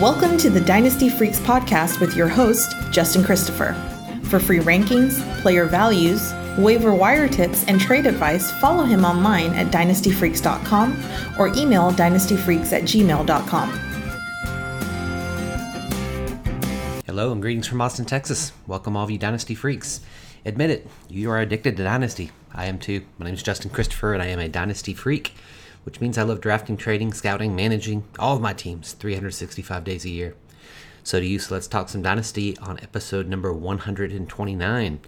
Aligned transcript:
Welcome 0.00 0.38
to 0.38 0.48
the 0.48 0.62
Dynasty 0.62 1.10
Freaks 1.10 1.38
podcast 1.40 2.00
with 2.00 2.16
your 2.16 2.26
host, 2.26 2.74
Justin 2.90 3.22
Christopher. 3.22 3.74
For 4.22 4.40
free 4.40 4.60
rankings, 4.60 5.20
player 5.42 5.66
values, 5.66 6.32
waiver 6.56 6.94
wire 6.94 7.28
tips, 7.28 7.66
and 7.66 7.78
trade 7.78 8.06
advice, 8.06 8.50
follow 8.50 8.84
him 8.84 9.04
online 9.04 9.52
at 9.52 9.66
dynastyfreaks.com 9.66 11.04
or 11.38 11.48
email 11.48 11.92
dynastyfreaks 11.92 12.72
at 12.72 12.84
gmail.com. 12.84 13.68
Hello 17.04 17.30
and 17.30 17.42
greetings 17.42 17.66
from 17.66 17.82
Austin, 17.82 18.06
Texas. 18.06 18.52
Welcome, 18.66 18.96
all 18.96 19.04
of 19.04 19.10
you 19.10 19.18
Dynasty 19.18 19.54
Freaks. 19.54 20.00
Admit 20.46 20.70
it, 20.70 20.86
you 21.10 21.30
are 21.30 21.40
addicted 21.40 21.76
to 21.76 21.84
Dynasty. 21.84 22.30
I 22.54 22.64
am 22.64 22.78
too. 22.78 23.04
My 23.18 23.26
name 23.26 23.34
is 23.34 23.42
Justin 23.42 23.70
Christopher, 23.70 24.14
and 24.14 24.22
I 24.22 24.28
am 24.28 24.38
a 24.38 24.48
Dynasty 24.48 24.94
Freak 24.94 25.34
which 25.84 26.00
means 26.00 26.18
I 26.18 26.22
love 26.22 26.40
drafting, 26.40 26.76
trading, 26.76 27.12
scouting, 27.12 27.56
managing 27.56 28.04
all 28.18 28.36
of 28.36 28.42
my 28.42 28.52
teams 28.52 28.92
365 28.92 29.84
days 29.84 30.04
a 30.04 30.10
year. 30.10 30.34
So 31.02 31.18
to 31.18 31.26
you, 31.26 31.38
so 31.38 31.54
let's 31.54 31.66
talk 31.66 31.88
some 31.88 32.02
Dynasty 32.02 32.56
on 32.58 32.78
episode 32.80 33.26
number 33.26 33.52
129. 33.52 35.00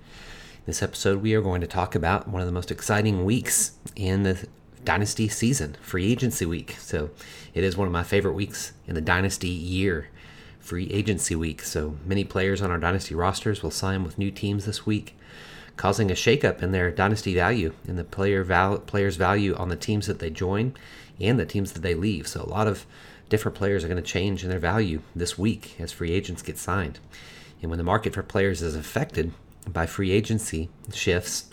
This 0.65 0.83
episode, 0.83 1.21
we 1.21 1.35
are 1.35 1.43
going 1.43 1.61
to 1.61 1.66
talk 1.66 1.95
about 1.95 2.29
one 2.29 2.41
of 2.41 2.47
the 2.47 2.53
most 2.53 2.71
exciting 2.71 3.25
weeks 3.25 3.73
in 3.95 4.23
the 4.23 4.47
Dynasty 4.85 5.29
season, 5.29 5.77
free 5.83 6.11
agency 6.11 6.47
week. 6.47 6.77
So 6.79 7.11
it 7.52 7.63
is 7.63 7.77
one 7.77 7.87
of 7.87 7.93
my 7.93 8.02
favorite 8.02 8.33
weeks 8.33 8.73
in 8.87 8.95
the 8.95 9.01
Dynasty 9.01 9.49
year, 9.49 10.09
free 10.59 10.89
agency 10.91 11.35
week. 11.35 11.63
So 11.63 11.97
many 12.07 12.25
players 12.25 12.63
on 12.63 12.71
our 12.71 12.79
Dynasty 12.79 13.15
rosters 13.15 13.63
will 13.63 13.71
sign 13.71 14.02
with 14.02 14.19
new 14.19 14.30
teams 14.30 14.65
this 14.65 14.87
week 14.87 15.16
causing 15.77 16.11
a 16.11 16.15
shakeup 16.15 16.63
in 16.63 16.73
their 16.73 16.91
dynasty 16.91 17.35
value 17.35 17.73
in 17.87 17.96
the 17.96 18.05
player 18.05 18.45
val- 18.45 18.79
players' 18.79 19.16
value 19.16 19.55
on 19.57 19.69
the 19.69 19.77
teams 19.77 20.07
that 20.07 20.19
they 20.19 20.30
join 20.30 20.74
and 21.21 21.38
the 21.38 21.46
teams 21.46 21.73
that 21.73 21.80
they 21.80 21.95
leave. 21.95 22.27
So 22.27 22.43
a 22.43 22.49
lot 22.49 22.66
of 22.66 22.87
different 23.29 23.57
players 23.57 23.83
are 23.83 23.88
going 23.88 24.02
to 24.02 24.09
change 24.09 24.45
in 24.45 24.51
their 24.51 24.59
value 24.59 25.01
this 25.16 25.38
week 25.38 25.77
as 25.79 25.93
free 25.93 26.13
agents 26.13 26.43
get 26.43 26.59
signed. 26.59 26.99
And 27.61 27.71
when 27.71 27.79
the 27.79 27.85
market 27.85 28.15
for 28.15 28.23
players 28.23 28.61
is 28.61 28.77
affected 28.77 29.33
by 29.66 29.87
free 29.87 30.11
agency 30.11 30.69
shifts, 30.93 31.49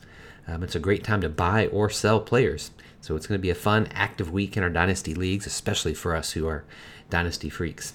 um, 0.48 0.64
it's 0.64 0.76
a 0.76 0.80
great 0.80 1.04
time 1.04 1.22
to 1.22 1.30
buy 1.30 1.68
or 1.68 1.90
sell 1.90 2.20
players. 2.20 2.72
So 3.02 3.16
it's 3.16 3.28
going 3.28 3.38
to 3.38 3.42
be 3.42 3.52
a 3.52 3.56
fun, 3.56 3.88
active 3.94 4.32
week 4.32 4.58
in 4.58 4.64
our 4.64 4.70
dynasty 4.70 5.14
leagues, 5.14 5.46
especially 5.46 5.94
for 5.94 6.16
us 6.16 6.32
who 6.32 6.48
are 6.48 6.66
dynasty 7.10 7.50
freaks. 7.50 7.94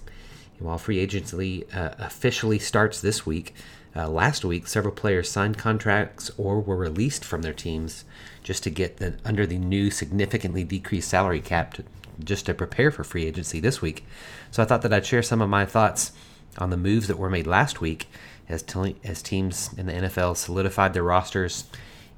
And 0.59 0.67
while 0.67 0.79
free 0.79 0.99
agency 0.99 1.65
uh, 1.73 1.91
officially 1.99 2.59
starts 2.59 3.01
this 3.01 3.27
week, 3.27 3.55
uh, 3.97 4.09
last 4.09 4.45
week, 4.45 4.67
several 4.67 4.95
players 4.95 5.31
signed 5.31 5.57
contracts 5.57 6.31
or 6.37 6.61
were 6.61 6.77
released 6.77 7.25
from 7.25 7.43
their 7.43 7.53
teams 7.53 8.05
just 8.43 8.63
to 8.65 8.71
get 8.71 8.97
the, 8.97 9.15
under 9.25 9.47
the 9.47 9.59
new 9.59 9.91
significantly 9.91 10.65
decreased 10.65 11.09
salary 11.09 11.41
cap 11.41 11.75
to, 11.75 11.85
just 12.23 12.47
to 12.47 12.55
prepare 12.55 12.91
for 12.91 13.05
free 13.05 13.25
agency 13.25 13.61
this 13.61 13.81
week. 13.81 14.05
So 14.51 14.63
I 14.63 14.67
thought 14.67 14.83
that 14.83 14.93
I'd 14.93 15.07
share 15.07 15.23
some 15.23 15.41
of 15.41 15.49
my 15.49 15.65
thoughts 15.65 16.13
on 16.59 16.71
the 16.71 16.77
moves 16.77 17.07
that 17.07 17.19
were 17.19 17.31
made 17.31 17.47
last 17.47 17.81
week 17.81 18.09
as, 18.49 18.65
as 19.05 19.23
teams 19.23 19.71
in 19.77 19.87
the 19.87 19.93
NFL 19.93 20.37
solidified 20.37 20.93
their 20.93 21.03
rosters 21.03 21.65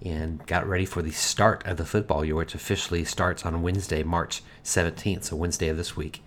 and 0.05 0.44
got 0.46 0.66
ready 0.66 0.84
for 0.84 1.02
the 1.02 1.11
start 1.11 1.64
of 1.66 1.77
the 1.77 1.86
football 1.86 2.24
year, 2.24 2.34
which 2.34 2.55
officially 2.55 3.05
starts 3.05 3.44
on 3.46 3.62
Wednesday, 3.62 4.02
March 4.02 4.42
17th, 4.64 5.24
so 5.24 5.36
Wednesday 5.36 5.68
of 5.68 5.77
this 5.77 5.96
week. 5.96 6.22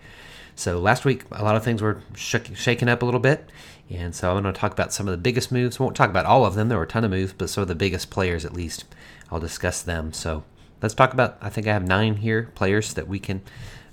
So 0.56 0.78
last 0.78 1.04
week, 1.04 1.24
a 1.30 1.44
lot 1.44 1.56
of 1.56 1.64
things 1.64 1.80
were 1.80 2.02
sh- 2.14 2.36
shaken 2.54 2.88
up 2.88 3.02
a 3.02 3.04
little 3.04 3.20
bit, 3.20 3.48
and 3.90 4.14
so 4.14 4.28
I'm 4.30 4.42
going 4.42 4.54
to 4.54 4.58
talk 4.58 4.72
about 4.72 4.92
some 4.92 5.08
of 5.08 5.12
the 5.12 5.18
biggest 5.18 5.50
moves. 5.50 5.80
Won't 5.80 5.96
talk 5.96 6.10
about 6.10 6.24
all 6.24 6.46
of 6.46 6.54
them. 6.54 6.68
There 6.68 6.78
were 6.78 6.84
a 6.84 6.88
ton 6.88 7.04
of 7.04 7.10
moves, 7.10 7.32
but 7.32 7.50
some 7.50 7.62
of 7.62 7.68
the 7.68 7.74
biggest 7.74 8.08
players 8.08 8.44
at 8.44 8.54
least. 8.54 8.84
I'll 9.30 9.40
discuss 9.40 9.82
them. 9.82 10.12
So 10.12 10.44
let's 10.80 10.94
talk 10.94 11.12
about. 11.12 11.38
I 11.40 11.50
think 11.50 11.66
I 11.66 11.72
have 11.72 11.86
nine 11.86 12.16
here 12.16 12.50
players 12.54 12.94
that 12.94 13.08
we 13.08 13.18
can 13.18 13.42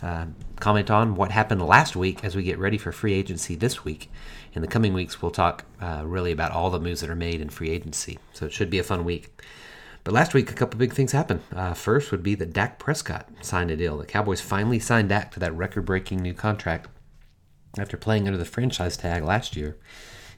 uh, 0.01 0.25
comment 0.59 0.91
on 0.91 1.15
what 1.15 1.31
happened 1.31 1.61
last 1.65 1.95
week 1.95 2.23
as 2.23 2.35
we 2.35 2.43
get 2.43 2.59
ready 2.59 2.77
for 2.77 2.91
free 2.91 3.13
agency 3.13 3.55
this 3.55 3.83
week. 3.83 4.11
In 4.53 4.61
the 4.61 4.67
coming 4.67 4.93
weeks, 4.93 5.21
we'll 5.21 5.31
talk 5.31 5.65
uh, 5.81 6.03
really 6.05 6.31
about 6.31 6.51
all 6.51 6.69
the 6.69 6.79
moves 6.79 7.01
that 7.01 7.09
are 7.09 7.15
made 7.15 7.41
in 7.41 7.49
free 7.49 7.69
agency. 7.69 8.17
So 8.33 8.45
it 8.45 8.53
should 8.53 8.69
be 8.69 8.79
a 8.79 8.83
fun 8.83 9.03
week. 9.03 9.29
But 10.03 10.13
last 10.13 10.33
week, 10.33 10.49
a 10.49 10.53
couple 10.53 10.79
big 10.79 10.93
things 10.93 11.11
happened. 11.11 11.41
Uh, 11.53 11.73
first 11.73 12.11
would 12.11 12.23
be 12.23 12.33
that 12.35 12.53
Dak 12.53 12.79
Prescott 12.79 13.27
signed 13.41 13.71
a 13.71 13.75
deal. 13.75 13.97
The 13.97 14.05
Cowboys 14.05 14.41
finally 14.41 14.79
signed 14.79 15.09
Dak 15.09 15.31
to 15.33 15.39
that 15.41 15.53
record 15.53 15.85
breaking 15.85 16.21
new 16.21 16.33
contract 16.33 16.87
after 17.79 17.97
playing 17.97 18.27
under 18.27 18.37
the 18.37 18.45
franchise 18.45 18.97
tag 18.97 19.23
last 19.23 19.55
year. 19.55 19.77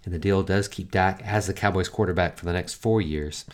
And 0.06 0.14
the 0.14 0.20
deal 0.20 0.44
does 0.44 0.68
keep 0.68 0.92
Dak 0.92 1.22
as 1.26 1.48
the 1.48 1.54
Cowboys 1.54 1.90
quarterback 1.90 2.38
for 2.38 2.46
the 2.46 2.54
next 2.54 2.76
four 2.76 3.02
years. 3.02 3.46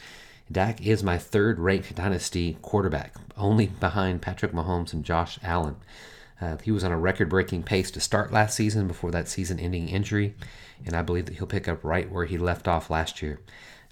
Dak 0.52 0.86
is 0.86 1.04
my 1.04 1.18
third 1.18 1.60
ranked 1.60 1.96
dynasty 1.96 2.58
quarterback, 2.62 3.16
only 3.36 3.68
behind 3.68 4.22
Patrick 4.22 4.52
Mahomes 4.52 4.94
and 4.94 5.04
Josh 5.04 5.40
Allen. 5.42 5.78
Uh, 6.40 6.58
he 6.58 6.72
was 6.72 6.84
on 6.84 6.92
a 6.92 6.98
record 6.98 7.30
breaking 7.30 7.64
pace 7.64 7.90
to 7.92 8.00
start 8.00 8.32
last 8.32 8.56
season 8.56 8.88
before 8.88 9.10
that 9.12 9.28
season 9.28 9.60
ending 9.60 9.90
injury, 9.90 10.36
and 10.86 10.96
I 10.96 11.02
believe 11.02 11.26
that 11.26 11.36
he'll 11.36 11.48
pick 11.48 11.68
up 11.68 11.84
right 11.84 12.12
where 12.12 12.26
he 12.26 12.38
left 12.38 12.68
off 12.68 12.90
last 12.90 13.22
year. 13.22 13.40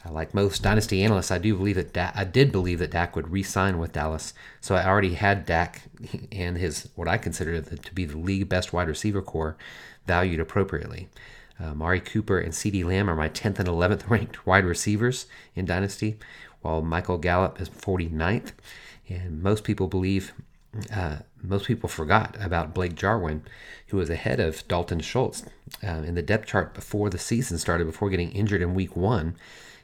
Like 0.10 0.34
most 0.34 0.62
dynasty 0.62 1.02
analysts, 1.04 1.32
I 1.32 1.38
do 1.38 1.56
believe 1.56 1.78
that 1.78 1.94
da- 1.94 2.12
I 2.14 2.26
did 2.26 2.52
believe 2.52 2.80
that 2.80 2.92
Dak 2.92 3.16
would 3.16 3.32
re-sign 3.32 3.80
with 3.80 3.94
Dallas. 3.94 4.34
So 4.60 4.76
I 4.76 4.86
already 4.86 5.14
had 5.14 5.46
Dak 5.46 5.84
and 6.32 6.58
his 6.58 6.90
what 6.96 7.08
I 7.08 7.18
consider 7.18 7.62
to 7.62 7.94
be 7.94 8.06
the 8.06 8.18
league 8.18 8.50
best 8.50 8.74
wide 8.74 8.90
receiver 8.90 9.22
corps 9.22 9.56
valued 10.06 10.42
appropriately. 10.42 11.08
Uh, 11.60 11.74
Mari 11.74 12.02
Cooper 12.02 12.40
and 12.40 12.52
CeeDee 12.52 12.84
Lamb 12.84 13.10
are 13.10 13.16
my 13.16 13.30
10th 13.30 13.60
and 13.60 13.70
11th 13.70 14.10
ranked 14.10 14.46
wide 14.46 14.66
receivers 14.66 15.28
in 15.56 15.66
Dynasty, 15.66 16.18
while 16.62 16.82
Michael 16.82 17.18
Gallup 17.18 17.62
is 17.62 17.70
49th. 17.70 18.52
And 19.08 19.42
most 19.42 19.64
people 19.64 19.88
believe, 19.88 20.34
uh, 20.94 21.18
most 21.42 21.66
people 21.66 21.88
forgot 21.88 22.36
about 22.40 22.74
Blake 22.74 22.96
Jarwin, 22.96 23.44
who 23.88 23.98
was 23.98 24.10
ahead 24.10 24.40
of 24.40 24.68
Dalton 24.68 25.00
Schultz 25.00 25.44
uh, 25.84 25.88
in 25.88 26.16
the 26.16 26.22
depth 26.22 26.48
chart 26.48 26.74
before 26.74 27.10
the 27.10 27.20
season 27.20 27.58
started, 27.58 27.86
before 27.86 28.10
getting 28.10 28.32
injured 28.32 28.62
in 28.62 28.74
week 28.74 28.96
one 28.98 29.36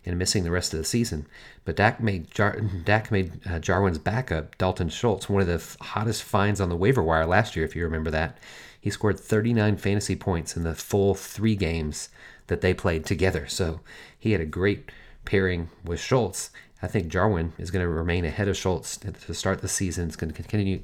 and 0.05 0.17
missing 0.17 0.43
the 0.43 0.51
rest 0.51 0.73
of 0.73 0.79
the 0.79 0.85
season. 0.85 1.25
But 1.65 1.75
Dak 1.75 2.01
made 2.01 2.31
Jar- 2.31 2.59
Dak 2.59 3.11
made 3.11 3.45
uh, 3.47 3.59
Jarwin's 3.59 3.97
backup, 3.97 4.57
Dalton 4.57 4.89
Schultz, 4.89 5.29
one 5.29 5.41
of 5.41 5.47
the 5.47 5.55
f- 5.55 5.77
hottest 5.81 6.23
finds 6.23 6.61
on 6.61 6.69
the 6.69 6.75
waiver 6.75 7.03
wire 7.03 7.25
last 7.25 7.55
year, 7.55 7.65
if 7.65 7.75
you 7.75 7.83
remember 7.83 8.11
that. 8.11 8.37
He 8.79 8.89
scored 8.89 9.19
39 9.19 9.77
fantasy 9.77 10.15
points 10.15 10.55
in 10.55 10.63
the 10.63 10.73
full 10.73 11.13
three 11.13 11.55
games 11.55 12.09
that 12.47 12.61
they 12.61 12.73
played 12.73 13.05
together. 13.05 13.45
So 13.47 13.81
he 14.17 14.31
had 14.31 14.41
a 14.41 14.45
great 14.45 14.91
pairing 15.25 15.69
with 15.83 15.99
Schultz. 15.99 16.49
I 16.81 16.87
think 16.87 17.09
Jarwin 17.09 17.51
is 17.57 17.71
going 17.71 17.83
to 17.83 17.89
remain 17.89 18.23
ahead 18.23 18.47
of 18.47 18.55
Schultz 18.55 18.97
to 18.97 19.33
start 19.33 19.61
the 19.61 19.67
season. 19.67 20.07
It's 20.07 20.15
going 20.15 20.31
to 20.31 20.35
continue 20.35 20.81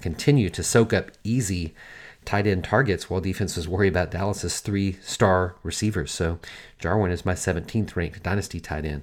continue 0.00 0.50
to 0.50 0.62
soak 0.62 0.92
up 0.92 1.10
easy 1.24 1.74
tight 2.24 2.46
end 2.46 2.64
targets 2.64 3.08
while 3.08 3.20
defenses 3.20 3.68
worry 3.68 3.88
about 3.88 4.10
Dallas's 4.10 4.60
three 4.60 4.98
star 5.02 5.56
receivers. 5.62 6.10
So 6.12 6.38
Jarwin 6.78 7.10
is 7.10 7.24
my 7.24 7.34
17th 7.34 7.96
ranked 7.96 8.22
dynasty 8.22 8.60
tight 8.60 8.84
end. 8.84 9.02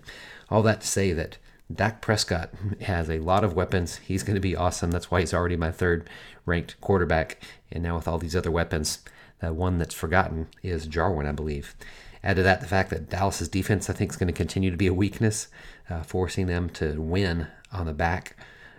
All 0.49 0.61
that 0.63 0.81
to 0.81 0.87
say 0.87 1.13
that 1.13 1.37
Dak 1.73 2.01
Prescott 2.01 2.51
has 2.81 3.09
a 3.09 3.19
lot 3.19 3.43
of 3.43 3.53
weapons. 3.53 3.97
He's 3.97 4.23
going 4.23 4.35
to 4.35 4.41
be 4.41 4.55
awesome. 4.55 4.91
That's 4.91 5.11
why 5.11 5.19
he's 5.19 5.33
already 5.33 5.57
my 5.57 5.71
third 5.71 6.09
ranked 6.45 6.79
quarterback. 6.79 7.41
And 7.71 7.83
now 7.83 7.95
with 7.95 8.07
all 8.07 8.17
these 8.17 8.35
other 8.35 8.51
weapons, 8.51 8.99
the 9.39 9.53
one 9.53 9.77
that's 9.77 9.93
forgotten 9.93 10.47
is 10.63 10.87
Jarwin, 10.87 11.27
I 11.27 11.33
believe. 11.33 11.75
Add 12.23 12.37
to 12.37 12.43
that 12.43 12.61
the 12.61 12.67
fact 12.67 12.89
that 12.89 13.09
Dallas's 13.09 13.49
defense, 13.49 13.89
I 13.89 13.93
think, 13.93 14.11
is 14.11 14.17
going 14.17 14.27
to 14.27 14.33
continue 14.33 14.71
to 14.71 14.77
be 14.77 14.87
a 14.87 14.93
weakness, 14.93 15.49
uh, 15.89 16.03
forcing 16.03 16.47
them 16.47 16.69
to 16.71 16.99
win 17.01 17.47
on 17.71 17.85
the 17.85 17.93
back 17.93 18.35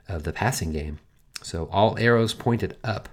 of 0.09 0.25
the 0.25 0.33
passing 0.33 0.73
game. 0.73 0.99
So 1.43 1.69
all 1.71 1.97
arrows 1.99 2.35
pointed 2.35 2.77
up 2.83 3.09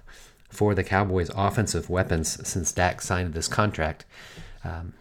for 0.48 0.74
the 0.74 0.84
Cowboys' 0.84 1.30
offensive 1.34 1.90
weapons 1.90 2.46
since 2.48 2.72
Dak 2.72 3.00
signed 3.00 3.34
this 3.34 3.48
contract. 3.48 4.04
Um, 4.64 4.94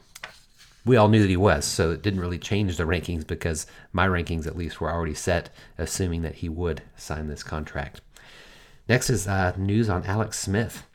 we 0.86 0.98
all 0.98 1.08
knew 1.08 1.22
that 1.22 1.30
he 1.30 1.38
was, 1.38 1.66
so 1.66 1.92
it 1.92 2.04
didn't 2.04 2.20
really 2.20 2.38
change 2.38 2.78
the 2.78 2.84
rankings 2.84 3.26
because 3.26 3.66
my 3.92 4.08
rankings, 4.08 4.46
at 4.46 4.58
least, 4.58 4.80
were 4.80 4.92
already 4.92 5.16
set, 5.16 5.50
assuming 5.78 6.22
that 6.22 6.36
he 6.36 6.50
would 6.50 6.84
sign 6.96 7.28
this 7.28 7.44
contract. 7.44 8.02
Next 8.88 9.10
is 9.10 9.28
uh, 9.28 9.54
news 9.58 9.90
on 9.90 10.04
Alex 10.04 10.38
Smith. 10.40 10.86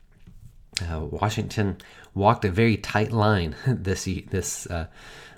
Uh, 0.81 1.01
Washington 1.01 1.77
walked 2.13 2.45
a 2.45 2.51
very 2.51 2.77
tight 2.77 3.11
line 3.11 3.55
this 3.67 4.05
this 4.29 4.65
uh, 4.67 4.87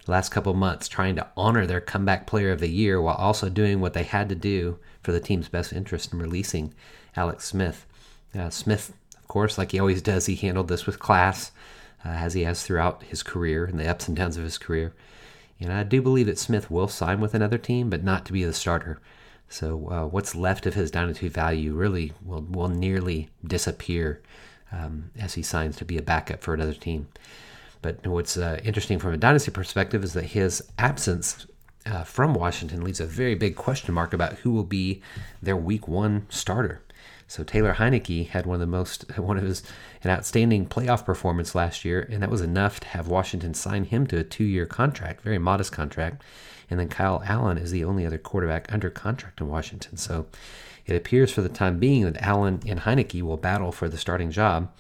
last 0.06 0.30
couple 0.30 0.54
months, 0.54 0.88
trying 0.88 1.16
to 1.16 1.28
honor 1.36 1.66
their 1.66 1.82
comeback 1.82 2.28
player 2.28 2.52
of 2.52 2.60
the 2.60 2.70
year 2.70 3.02
while 3.02 3.16
also 3.16 3.50
doing 3.50 3.82
what 3.82 3.94
they 3.94 4.04
had 4.04 4.30
to 4.30 4.36
do 4.36 4.78
for 5.02 5.12
the 5.12 5.20
team's 5.20 5.50
best 5.50 5.74
interest 5.74 6.14
in 6.14 6.20
releasing 6.20 6.74
Alex 7.16 7.46
Smith. 7.46 7.88
Uh, 8.38 8.50
Smith, 8.50 8.94
course, 9.34 9.58
like 9.58 9.72
he 9.72 9.80
always 9.80 10.04
does, 10.04 10.28
he 10.28 10.36
handled 10.36 10.68
this 10.68 10.86
with 10.86 11.00
class, 11.00 11.52
uh, 12.06 12.10
as 12.10 12.36
he 12.36 12.44
has 12.44 12.62
throughout 12.62 13.02
his 13.02 13.24
career 13.24 13.66
and 13.66 13.80
the 13.80 13.90
ups 13.90 14.08
and 14.08 14.16
downs 14.16 14.38
of 14.38 14.44
his 14.44 14.60
career. 14.60 14.94
And 15.60 15.74
I 15.74 15.82
do 15.82 16.04
believe 16.04 16.28
that 16.28 16.38
Smith 16.38 16.70
will 16.70 16.88
sign 16.88 17.20
with 17.20 17.34
another 17.34 17.58
team, 17.58 17.90
but 17.90 18.04
not 18.04 18.26
to 18.26 18.34
be 18.34 18.44
the 18.44 18.54
starter. 18.54 19.00
So 19.50 19.90
uh, 19.90 20.06
what's 20.06 20.36
left 20.36 20.68
of 20.68 20.76
his 20.76 20.92
dynasty 20.92 21.30
value 21.30 21.74
really 21.74 22.14
will, 22.24 22.42
will 22.42 22.68
nearly 22.68 23.30
disappear 23.44 24.22
um, 24.72 25.10
as 25.18 25.34
he 25.34 25.42
signs 25.42 25.78
to 25.78 25.86
be 25.86 25.98
a 25.98 26.04
backup 26.04 26.42
for 26.42 26.54
another 26.54 26.74
team. 26.76 27.08
But 27.82 28.06
what's 28.06 28.38
uh, 28.38 28.60
interesting 28.64 29.00
from 29.00 29.14
a 29.14 29.18
dynasty 29.18 29.52
perspective 29.52 30.04
is 30.04 30.14
that 30.14 30.26
his 30.26 30.62
absence 30.78 31.48
uh, 31.88 32.04
from 32.04 32.36
Washington 32.36 32.84
leaves 32.84 33.00
a 33.00 33.06
very 33.08 33.36
big 33.36 33.56
question 33.56 33.96
mark 33.96 34.14
about 34.14 34.34
who 34.34 34.52
will 34.52 34.64
be 34.64 35.02
their 35.42 35.58
week 35.58 35.88
one 35.88 36.28
starter. 36.30 36.82
So 37.34 37.44
Taylor 37.44 37.74
Heinicke 37.74 38.28
had 38.28 38.46
one 38.46 38.54
of 38.54 38.60
the 38.60 38.68
most 38.68 39.06
one 39.18 39.38
of 39.38 39.44
his 39.44 39.64
an 40.04 40.12
outstanding 40.12 40.68
playoff 40.68 41.04
performance 41.04 41.56
last 41.56 41.84
year, 41.84 42.08
and 42.12 42.22
that 42.22 42.30
was 42.30 42.42
enough 42.42 42.80
to 42.82 42.88
have 42.90 43.08
Washington 43.08 43.56
sign 43.56 43.86
him 43.86 44.06
to 44.08 44.20
a 44.20 44.24
two-year 44.24 44.68
contract, 44.68 45.24
very 45.24 45.40
modest 45.40 45.72
contract. 45.72 46.22
And 46.70 46.80
then 46.80 46.90
Kyle 46.90 47.24
Allen 47.26 47.58
is 47.58 47.72
the 47.72 47.86
only 47.86 48.06
other 48.06 48.20
quarterback 48.20 48.72
under 48.72 48.92
contract 48.92 49.42
in 49.42 49.48
Washington. 49.48 49.98
So 49.98 50.28
it 50.86 50.96
appears 50.96 51.32
for 51.32 51.42
the 51.42 51.50
time 51.50 51.80
being 51.80 52.04
that 52.04 52.22
Allen 52.22 52.62
and 52.68 52.82
Heinicke 52.82 53.24
will 53.24 53.38
battle 53.38 53.72
for 53.72 53.90
the 53.90 53.98
starting 53.98 54.30
job, 54.30 54.72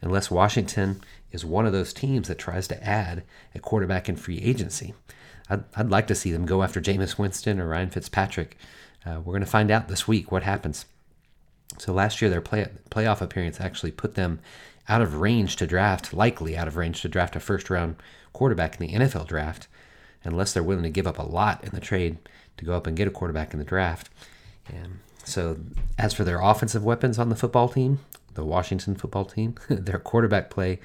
unless 0.00 0.30
Washington 0.30 1.00
is 1.32 1.44
one 1.44 1.66
of 1.66 1.72
those 1.72 1.92
teams 1.92 2.28
that 2.28 2.38
tries 2.38 2.68
to 2.68 2.84
add 2.84 3.24
a 3.52 3.58
quarterback 3.58 4.08
in 4.08 4.14
free 4.14 4.38
agency. 4.38 4.94
I'd, 5.50 5.64
I'd 5.74 5.90
like 5.90 6.06
to 6.06 6.14
see 6.14 6.30
them 6.30 6.46
go 6.46 6.62
after 6.62 6.80
Jameis 6.80 7.18
Winston 7.18 7.58
or 7.58 7.66
Ryan 7.66 7.90
Fitzpatrick. 7.90 8.56
Uh, 9.04 9.18
we're 9.24 9.32
going 9.32 9.40
to 9.40 9.46
find 9.46 9.72
out 9.72 9.88
this 9.88 10.06
week 10.06 10.30
what 10.30 10.44
happens. 10.44 10.86
So 11.78 11.92
last 11.92 12.20
year, 12.20 12.30
their 12.30 12.40
play, 12.40 12.68
playoff 12.90 13.20
appearance 13.20 13.60
actually 13.60 13.92
put 13.92 14.14
them 14.14 14.40
out 14.88 15.02
of 15.02 15.16
range 15.16 15.56
to 15.56 15.66
draft, 15.66 16.12
likely 16.12 16.56
out 16.56 16.68
of 16.68 16.76
range 16.76 17.02
to 17.02 17.08
draft 17.08 17.36
a 17.36 17.40
first 17.40 17.70
round 17.70 17.96
quarterback 18.32 18.80
in 18.80 18.86
the 18.86 18.94
NFL 18.94 19.26
draft, 19.26 19.68
unless 20.24 20.52
they're 20.52 20.62
willing 20.62 20.84
to 20.84 20.90
give 20.90 21.06
up 21.06 21.18
a 21.18 21.22
lot 21.22 21.62
in 21.64 21.70
the 21.70 21.80
trade 21.80 22.18
to 22.56 22.64
go 22.64 22.74
up 22.74 22.86
and 22.86 22.96
get 22.96 23.08
a 23.08 23.10
quarterback 23.10 23.52
in 23.52 23.58
the 23.58 23.64
draft. 23.64 24.10
And 24.68 25.00
so, 25.24 25.58
as 25.98 26.14
for 26.14 26.24
their 26.24 26.40
offensive 26.40 26.84
weapons 26.84 27.18
on 27.18 27.28
the 27.28 27.36
football 27.36 27.68
team, 27.68 28.00
the 28.34 28.44
Washington 28.44 28.94
football 28.94 29.24
team, 29.24 29.56
their 29.68 29.98
quarterback 29.98 30.50
play, 30.50 30.78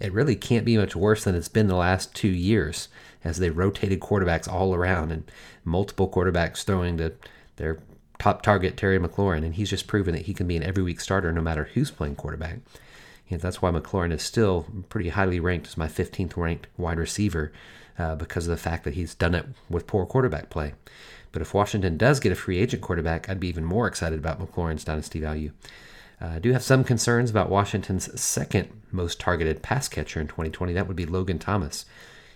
it 0.00 0.12
really 0.12 0.36
can't 0.36 0.64
be 0.64 0.76
much 0.76 0.96
worse 0.96 1.24
than 1.24 1.34
it's 1.34 1.48
been 1.48 1.68
the 1.68 1.76
last 1.76 2.14
two 2.14 2.28
years 2.28 2.88
as 3.22 3.38
they 3.38 3.50
rotated 3.50 4.00
quarterbacks 4.00 4.52
all 4.52 4.74
around 4.74 5.12
and 5.12 5.30
multiple 5.64 6.08
quarterbacks 6.08 6.64
throwing 6.64 6.98
to 6.98 7.12
their 7.56 7.78
top 8.24 8.40
target, 8.40 8.74
Terry 8.74 8.98
McLaurin. 8.98 9.44
And 9.44 9.54
he's 9.54 9.68
just 9.68 9.86
proven 9.86 10.14
that 10.14 10.24
he 10.24 10.32
can 10.32 10.48
be 10.48 10.56
an 10.56 10.62
every 10.62 10.82
week 10.82 10.98
starter 10.98 11.30
no 11.30 11.42
matter 11.42 11.68
who's 11.74 11.90
playing 11.90 12.16
quarterback. 12.16 12.60
And 13.28 13.38
that's 13.38 13.60
why 13.60 13.70
McLaurin 13.70 14.12
is 14.12 14.22
still 14.22 14.66
pretty 14.88 15.10
highly 15.10 15.40
ranked 15.40 15.66
as 15.66 15.76
my 15.76 15.88
15th 15.88 16.34
ranked 16.34 16.66
wide 16.78 16.98
receiver 16.98 17.52
uh, 17.98 18.14
because 18.14 18.46
of 18.46 18.50
the 18.50 18.62
fact 18.62 18.84
that 18.84 18.94
he's 18.94 19.14
done 19.14 19.34
it 19.34 19.44
with 19.68 19.86
poor 19.86 20.06
quarterback 20.06 20.48
play. 20.48 20.72
But 21.32 21.42
if 21.42 21.52
Washington 21.52 21.98
does 21.98 22.18
get 22.18 22.32
a 22.32 22.34
free 22.34 22.58
agent 22.58 22.80
quarterback, 22.80 23.28
I'd 23.28 23.40
be 23.40 23.48
even 23.48 23.64
more 23.64 23.86
excited 23.86 24.18
about 24.18 24.40
McLaurin's 24.40 24.84
dynasty 24.84 25.20
value. 25.20 25.52
Uh, 26.18 26.28
I 26.36 26.38
do 26.38 26.52
have 26.52 26.62
some 26.62 26.82
concerns 26.82 27.28
about 27.28 27.50
Washington's 27.50 28.18
second 28.18 28.70
most 28.90 29.20
targeted 29.20 29.60
pass 29.60 29.86
catcher 29.86 30.20
in 30.20 30.28
2020. 30.28 30.72
That 30.72 30.86
would 30.86 30.96
be 30.96 31.04
Logan 31.04 31.38
Thomas. 31.38 31.84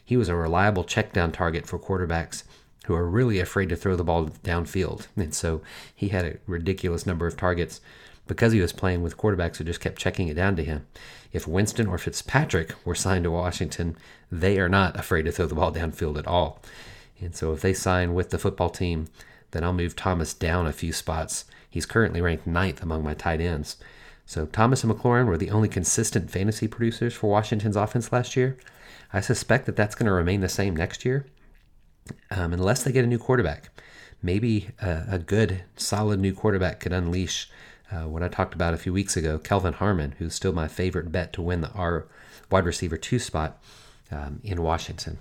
He 0.05 0.19
was 0.19 0.29
a 0.29 0.37
reliable 0.37 0.85
check 0.85 1.15
down 1.15 1.33
target 1.33 1.67
for 1.67 1.79
quarterbacks 1.79 2.43
who 2.87 2.95
are 2.95 3.09
really 3.09 3.41
afraid 3.41 3.69
to 3.69 3.77
throw 3.77 3.97
the 3.97 4.05
ball 4.05 4.27
downfield. 4.27 5.07
And 5.17 5.35
so 5.35 5.61
he 5.95 6.09
had 6.09 6.25
a 6.25 6.39
ridiculous 6.47 7.07
number 7.07 7.27
of 7.27 7.37
targets 7.37 7.81
because 8.27 8.53
he 8.53 8.61
was 8.61 8.73
playing 8.73 9.03
with 9.03 9.17
quarterbacks 9.17 9.57
who 9.57 9.65
just 9.65 9.81
kept 9.81 9.99
checking 9.99 10.29
it 10.29 10.35
down 10.35 10.57
to 10.57 10.65
him. 10.65 10.87
If 11.33 11.47
Winston 11.47 11.87
or 11.87 11.99
Fitzpatrick 11.99 12.75
were 12.85 12.95
signed 12.95 13.25
to 13.25 13.31
Washington, 13.31 13.97
they 14.31 14.59
are 14.59 14.69
not 14.69 14.99
afraid 14.99 15.23
to 15.25 15.33
throw 15.33 15.47
the 15.47 15.55
ball 15.55 15.73
downfield 15.73 16.19
at 16.19 16.27
all. 16.27 16.63
And 17.21 17.35
so 17.35 17.53
if 17.53 17.61
they 17.61 17.75
sign 17.75 18.15
with 18.15 18.31
the 18.31 18.39
football 18.39 18.71
team, 18.71 19.09
then 19.51 19.65
I'll 19.65 19.73
move 19.73 19.97
Thomas 19.97 20.35
down 20.35 20.67
a 20.67 20.73
few 20.73 20.93
spots 20.93 21.45
He's 21.71 21.87
currently 21.87 22.21
ranked 22.21 22.47
ninth 22.47 22.83
among 22.83 23.03
my 23.03 23.15
tight 23.15 23.41
ends. 23.41 23.77
So 24.27 24.47
Thomas 24.47 24.85
and 24.85 24.93
McLaurin 24.93 25.27
were 25.27 25.39
the 25.39 25.51
only 25.51 25.69
consistent 25.69 26.31
fantasy 26.31 26.67
producers 26.67 27.15
for 27.15 27.31
Washington's 27.31 27.77
offense 27.77 28.13
last 28.13 28.37
year. 28.37 28.57
I 29.13 29.21
suspect 29.21 29.67
that 29.67 29.77
that's 29.77 29.95
going 29.95 30.07
to 30.07 30.13
remain 30.13 30.41
the 30.41 30.49
same 30.49 30.77
next 30.77 31.05
year, 31.05 31.25
um, 32.31 32.53
unless 32.53 32.83
they 32.83 32.93
get 32.93 33.05
a 33.05 33.09
new 33.09 33.19
quarterback. 33.19 33.71
Maybe 34.23 34.71
a, 34.81 35.05
a 35.11 35.19
good, 35.19 35.63
solid 35.77 36.21
new 36.21 36.35
quarterback 36.35 36.81
could 36.81 36.93
unleash 36.93 37.51
uh, 37.91 38.09
what 38.09 38.23
I 38.23 38.29
talked 38.29 38.55
about 38.55 38.75
a 38.75 38.79
few 38.79 38.93
weeks 38.93 39.17
ago, 39.17 39.39
Kelvin 39.39 39.75
Harmon, 39.75 40.15
who's 40.19 40.35
still 40.35 40.53
my 40.53 40.69
favorite 40.69 41.13
bet 41.13 41.33
to 41.35 41.43
win 41.43 41.61
the 41.61 41.71
R 41.71 42.07
wide 42.51 42.65
receiver 42.65 42.97
two 42.97 43.19
spot 43.19 43.63
um, 44.11 44.41
in 44.43 44.63
Washington. 44.63 45.19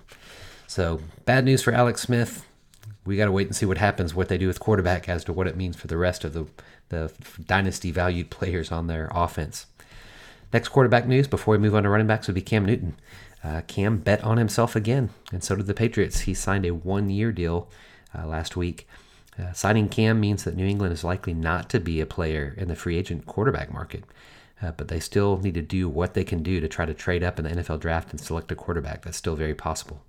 So 0.66 1.00
bad 1.24 1.44
news 1.44 1.62
for 1.62 1.72
Alex 1.72 2.02
Smith 2.02 2.44
we 3.08 3.16
got 3.16 3.24
to 3.24 3.32
wait 3.32 3.46
and 3.46 3.56
see 3.56 3.64
what 3.64 3.78
happens, 3.78 4.14
what 4.14 4.28
they 4.28 4.36
do 4.36 4.46
with 4.46 4.60
quarterback 4.60 5.08
as 5.08 5.24
to 5.24 5.32
what 5.32 5.46
it 5.46 5.56
means 5.56 5.76
for 5.76 5.86
the 5.86 5.96
rest 5.96 6.24
of 6.24 6.34
the, 6.34 6.46
the 6.90 7.10
dynasty 7.46 7.90
valued 7.90 8.28
players 8.28 8.70
on 8.70 8.86
their 8.86 9.10
offense. 9.14 9.64
Next 10.52 10.68
quarterback 10.68 11.06
news 11.06 11.26
before 11.26 11.52
we 11.52 11.58
move 11.58 11.74
on 11.74 11.84
to 11.84 11.88
running 11.88 12.06
backs 12.06 12.26
would 12.26 12.34
be 12.34 12.42
Cam 12.42 12.66
Newton. 12.66 12.96
Uh, 13.42 13.60
Cam 13.66 13.98
bet 13.98 14.22
on 14.24 14.36
himself 14.36 14.74
again, 14.74 15.10
and 15.32 15.44
so 15.44 15.54
did 15.54 15.66
the 15.66 15.74
Patriots. 15.74 16.20
He 16.20 16.34
signed 16.34 16.66
a 16.66 16.74
one 16.74 17.08
year 17.08 17.30
deal 17.32 17.68
uh, 18.16 18.26
last 18.26 18.56
week. 18.56 18.88
Uh, 19.38 19.52
signing 19.52 19.88
Cam 19.88 20.18
means 20.18 20.44
that 20.44 20.56
New 20.56 20.66
England 20.66 20.92
is 20.92 21.04
likely 21.04 21.34
not 21.34 21.70
to 21.70 21.78
be 21.78 22.00
a 22.00 22.06
player 22.06 22.54
in 22.56 22.68
the 22.68 22.74
free 22.74 22.96
agent 22.96 23.26
quarterback 23.26 23.72
market, 23.72 24.02
uh, 24.60 24.72
but 24.72 24.88
they 24.88 24.98
still 24.98 25.38
need 25.38 25.54
to 25.54 25.62
do 25.62 25.88
what 25.88 26.14
they 26.14 26.24
can 26.24 26.42
do 26.42 26.58
to 26.58 26.66
try 26.66 26.84
to 26.84 26.94
trade 26.94 27.22
up 27.22 27.38
in 27.38 27.44
the 27.44 27.50
NFL 27.50 27.78
draft 27.78 28.10
and 28.10 28.20
select 28.20 28.50
a 28.50 28.56
quarterback. 28.56 29.02
That's 29.02 29.16
still 29.16 29.36
very 29.36 29.54
possible. 29.54 30.02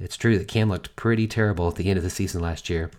It's 0.00 0.16
true 0.16 0.36
that 0.38 0.48
Cam 0.48 0.68
looked 0.68 0.96
pretty 0.96 1.28
terrible 1.28 1.68
at 1.68 1.76
the 1.76 1.88
end 1.88 1.98
of 1.98 2.02
the 2.02 2.10
season 2.10 2.40
last 2.40 2.68
year, 2.68 2.90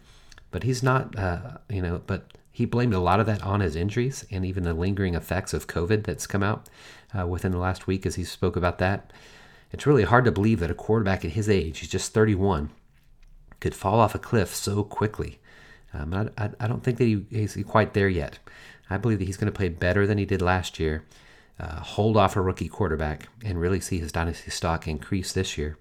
but 0.51 0.63
he's 0.63 0.81
not, 0.81 1.17
uh, 1.17 1.57
you 1.67 1.81
know, 1.81 2.01
but 2.07 2.31
he 2.51 2.65
blamed 2.65 2.93
a 2.93 2.99
lot 2.99 3.19
of 3.19 3.25
that 3.25 3.41
on 3.43 3.59
his 3.59 3.75
injuries 3.75 4.25
and 4.31 4.45
even 4.45 4.63
the 4.63 4.73
lingering 4.73 5.15
effects 5.15 5.53
of 5.53 5.67
COVID 5.67 6.03
that's 6.03 6.27
come 6.27 6.43
out 6.43 6.69
uh, 7.17 7.25
within 7.25 7.51
the 7.51 7.57
last 7.57 7.87
week 7.87 8.05
as 8.05 8.15
he 8.15 8.23
spoke 8.23 8.55
about 8.55 8.77
that. 8.77 9.11
It's 9.71 9.85
really 9.85 10.03
hard 10.03 10.25
to 10.25 10.31
believe 10.31 10.59
that 10.59 10.71
a 10.71 10.75
quarterback 10.75 11.23
at 11.23 11.31
his 11.31 11.49
age, 11.49 11.79
he's 11.79 11.89
just 11.89 12.13
31, 12.13 12.71
could 13.59 13.75
fall 13.75 13.99
off 13.99 14.15
a 14.15 14.19
cliff 14.19 14.53
so 14.53 14.83
quickly. 14.83 15.39
Um, 15.93 16.13
I, 16.13 16.29
I, 16.37 16.49
I, 16.59 16.67
don't 16.67 16.83
think 16.83 16.97
that 16.97 17.05
he, 17.05 17.25
he's 17.29 17.57
quite 17.67 17.93
there 17.93 18.09
yet. 18.09 18.39
I 18.89 18.97
believe 18.97 19.19
that 19.19 19.25
he's 19.25 19.37
going 19.37 19.51
to 19.51 19.57
play 19.57 19.69
better 19.69 20.07
than 20.07 20.17
he 20.17 20.25
did 20.25 20.41
last 20.41 20.79
year, 20.79 21.03
uh, 21.59 21.79
hold 21.79 22.17
off 22.17 22.35
a 22.35 22.41
rookie 22.41 22.67
quarterback, 22.67 23.27
and 23.43 23.59
really 23.59 23.79
see 23.79 23.99
his 23.99 24.11
dynasty 24.11 24.51
stock 24.51 24.87
increase 24.87 25.33
this 25.33 25.57
year 25.57 25.77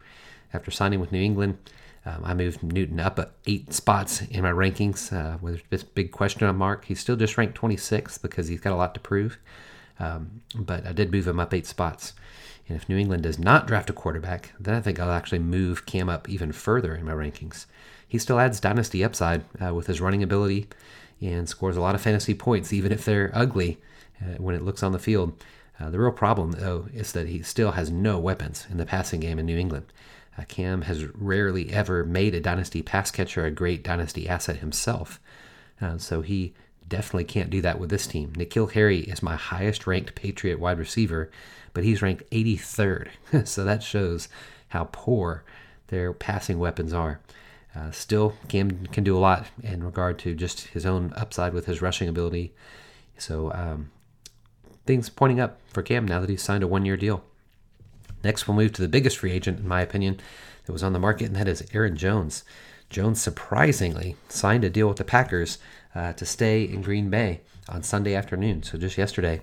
after 0.53 0.71
signing 0.71 1.01
with 1.01 1.13
New 1.13 1.23
England. 1.23 1.59
Um, 2.07 2.23
I 2.25 2.35
moved 2.35 2.63
Newton 2.63 2.99
up 2.99 3.35
eight 3.47 3.73
spots 3.73 4.23
in 4.23 4.43
my 4.43 4.51
rankings 4.51 5.13
uh, 5.13 5.39
with 5.41 5.69
this 5.71 5.83
big 5.83 6.13
question 6.13 6.47
on 6.47 6.57
mark. 6.57 6.87
He's 6.87 7.01
still 7.01 7.17
just 7.17 7.37
ranked 7.37 7.61
26th 7.61 8.23
because 8.23 8.49
he's 8.49 8.61
got 8.61 8.73
a 8.73 8.77
lot 8.77 8.95
to 8.95 9.01
prove. 9.01 9.39
Um, 9.99 10.41
but 10.55 10.87
I 10.87 10.93
did 10.93 11.13
move 11.13 11.29
him 11.29 11.39
up 11.39 11.53
eight 11.53 11.67
spots. 11.67 12.15
And 12.71 12.81
if 12.81 12.89
New 12.89 12.97
England 12.97 13.25
does 13.25 13.37
not 13.37 13.67
draft 13.67 13.91
a 13.91 13.93
quarterback, 13.93 14.53
then 14.61 14.77
I 14.77 14.81
think 14.81 15.01
I'll 15.01 15.11
actually 15.11 15.41
move 15.41 15.87
Cam 15.87 16.09
up 16.09 16.29
even 16.29 16.53
further 16.53 16.95
in 16.95 17.05
my 17.05 17.11
rankings. 17.11 17.67
He 18.07 18.17
still 18.17 18.39
adds 18.39 18.61
dynasty 18.61 19.03
upside 19.03 19.43
uh, 19.61 19.75
with 19.75 19.89
his 19.89 20.01
running 20.01 20.23
ability 20.23 20.69
and 21.21 21.49
scores 21.49 21.77
a 21.77 21.81
lot 21.81 21.97
of 21.97 22.01
fantasy 22.01 22.33
points, 22.33 22.73
even 22.73 22.93
if 22.93 23.05
they're 23.05 23.33
ugly 23.35 23.79
uh, 24.23 24.37
when 24.37 24.55
it 24.55 24.63
looks 24.63 24.85
on 24.85 24.93
the 24.93 25.01
field. 25.01 25.33
Uh, 25.81 25.91
the 25.91 25.99
real 25.99 26.13
problem, 26.13 26.53
though, 26.53 26.87
is 26.95 27.11
that 27.11 27.27
he 27.27 27.43
still 27.43 27.73
has 27.73 27.91
no 27.91 28.21
weapons 28.21 28.69
in 28.71 28.77
the 28.77 28.87
passing 28.87 29.19
game 29.19 29.41
in 29.41 29.47
New 29.47 29.59
England. 29.59 29.93
Uh, 30.39 30.45
Cam 30.47 30.83
has 30.83 31.07
rarely 31.07 31.73
ever 31.73 32.05
made 32.05 32.37
a 32.37 32.41
dynasty 32.41 32.83
pass 32.83 33.11
catcher 33.11 33.45
a 33.45 33.51
great 33.51 33.83
dynasty 33.83 34.29
asset 34.29 34.59
himself. 34.59 35.19
Uh, 35.81 35.99
so 35.99 36.23
he 36.23 36.55
definitely 36.91 37.25
can't 37.25 37.49
do 37.49 37.63
that 37.63 37.81
with 37.81 37.89
this 37.89 38.07
team. 38.07 38.33
N'Keal 38.35 38.73
Harry 38.73 39.01
is 39.01 39.23
my 39.23 39.37
highest 39.37 39.87
ranked 39.87 40.15
Patriot 40.15 40.61
wide 40.61 40.79
receiver, 40.79 41.31
but 41.73 41.85
he's 41.85 42.03
ranked 42.03 42.29
83rd. 42.31 43.09
so 43.47 43.65
that 43.65 43.83
shows 43.83 44.29
how 44.69 44.91
poor 44.93 45.43
their 45.87 46.13
passing 46.13 46.59
weapons 46.59 46.93
are. 46.93 47.21
Uh, 47.75 47.91
still, 47.93 48.35
Cam 48.49 48.87
can 48.89 49.05
do 49.05 49.17
a 49.17 49.21
lot 49.21 49.47
in 49.63 49.85
regard 49.85 50.19
to 50.19 50.35
just 50.35 50.69
his 50.69 50.85
own 50.85 51.13
upside 51.17 51.55
with 51.55 51.67
his 51.67 51.81
rushing 51.81 52.09
ability. 52.09 52.53
So 53.17 53.53
um, 53.53 53.91
things 54.87 55.09
pointing 55.09 55.41
up 55.41 55.61
for 55.69 55.83
Cam 55.83 56.07
now 56.07 56.21
that 56.21 56.29
he's 56.29 56.43
signed 56.43 56.65
a 56.65 56.69
one 56.69 56.85
year 56.85 56.97
deal. 56.97 57.23
Next, 58.23 58.47
we'll 58.47 58.57
move 58.57 58.73
to 58.75 58.83
the 58.83 58.89
biggest 58.89 59.19
free 59.19 59.33
agent, 59.33 59.61
in 59.61 59.69
my 59.69 59.81
opinion, 59.81 60.21
that 60.67 60.73
was 60.73 60.83
on 60.83 60.93
the 60.93 60.99
market, 60.99 61.27
and 61.27 61.37
that 61.37 61.49
is 61.49 61.67
Aaron 61.73 61.97
Jones. 61.97 62.45
Jones 62.91 63.21
surprisingly 63.21 64.17
signed 64.29 64.65
a 64.65 64.69
deal 64.69 64.89
with 64.89 64.99
the 64.99 65.05
Packers 65.05 65.59
uh, 65.95 66.13
to 66.15 66.25
stay 66.25 66.63
in 66.63 66.83
Green 66.83 67.11
Bay 67.11 67.41
on 67.69 67.83
Sunday 67.83 68.15
afternoon, 68.15 68.63
so 68.63 68.79
just 68.79 68.99
yesterday. 68.99 69.43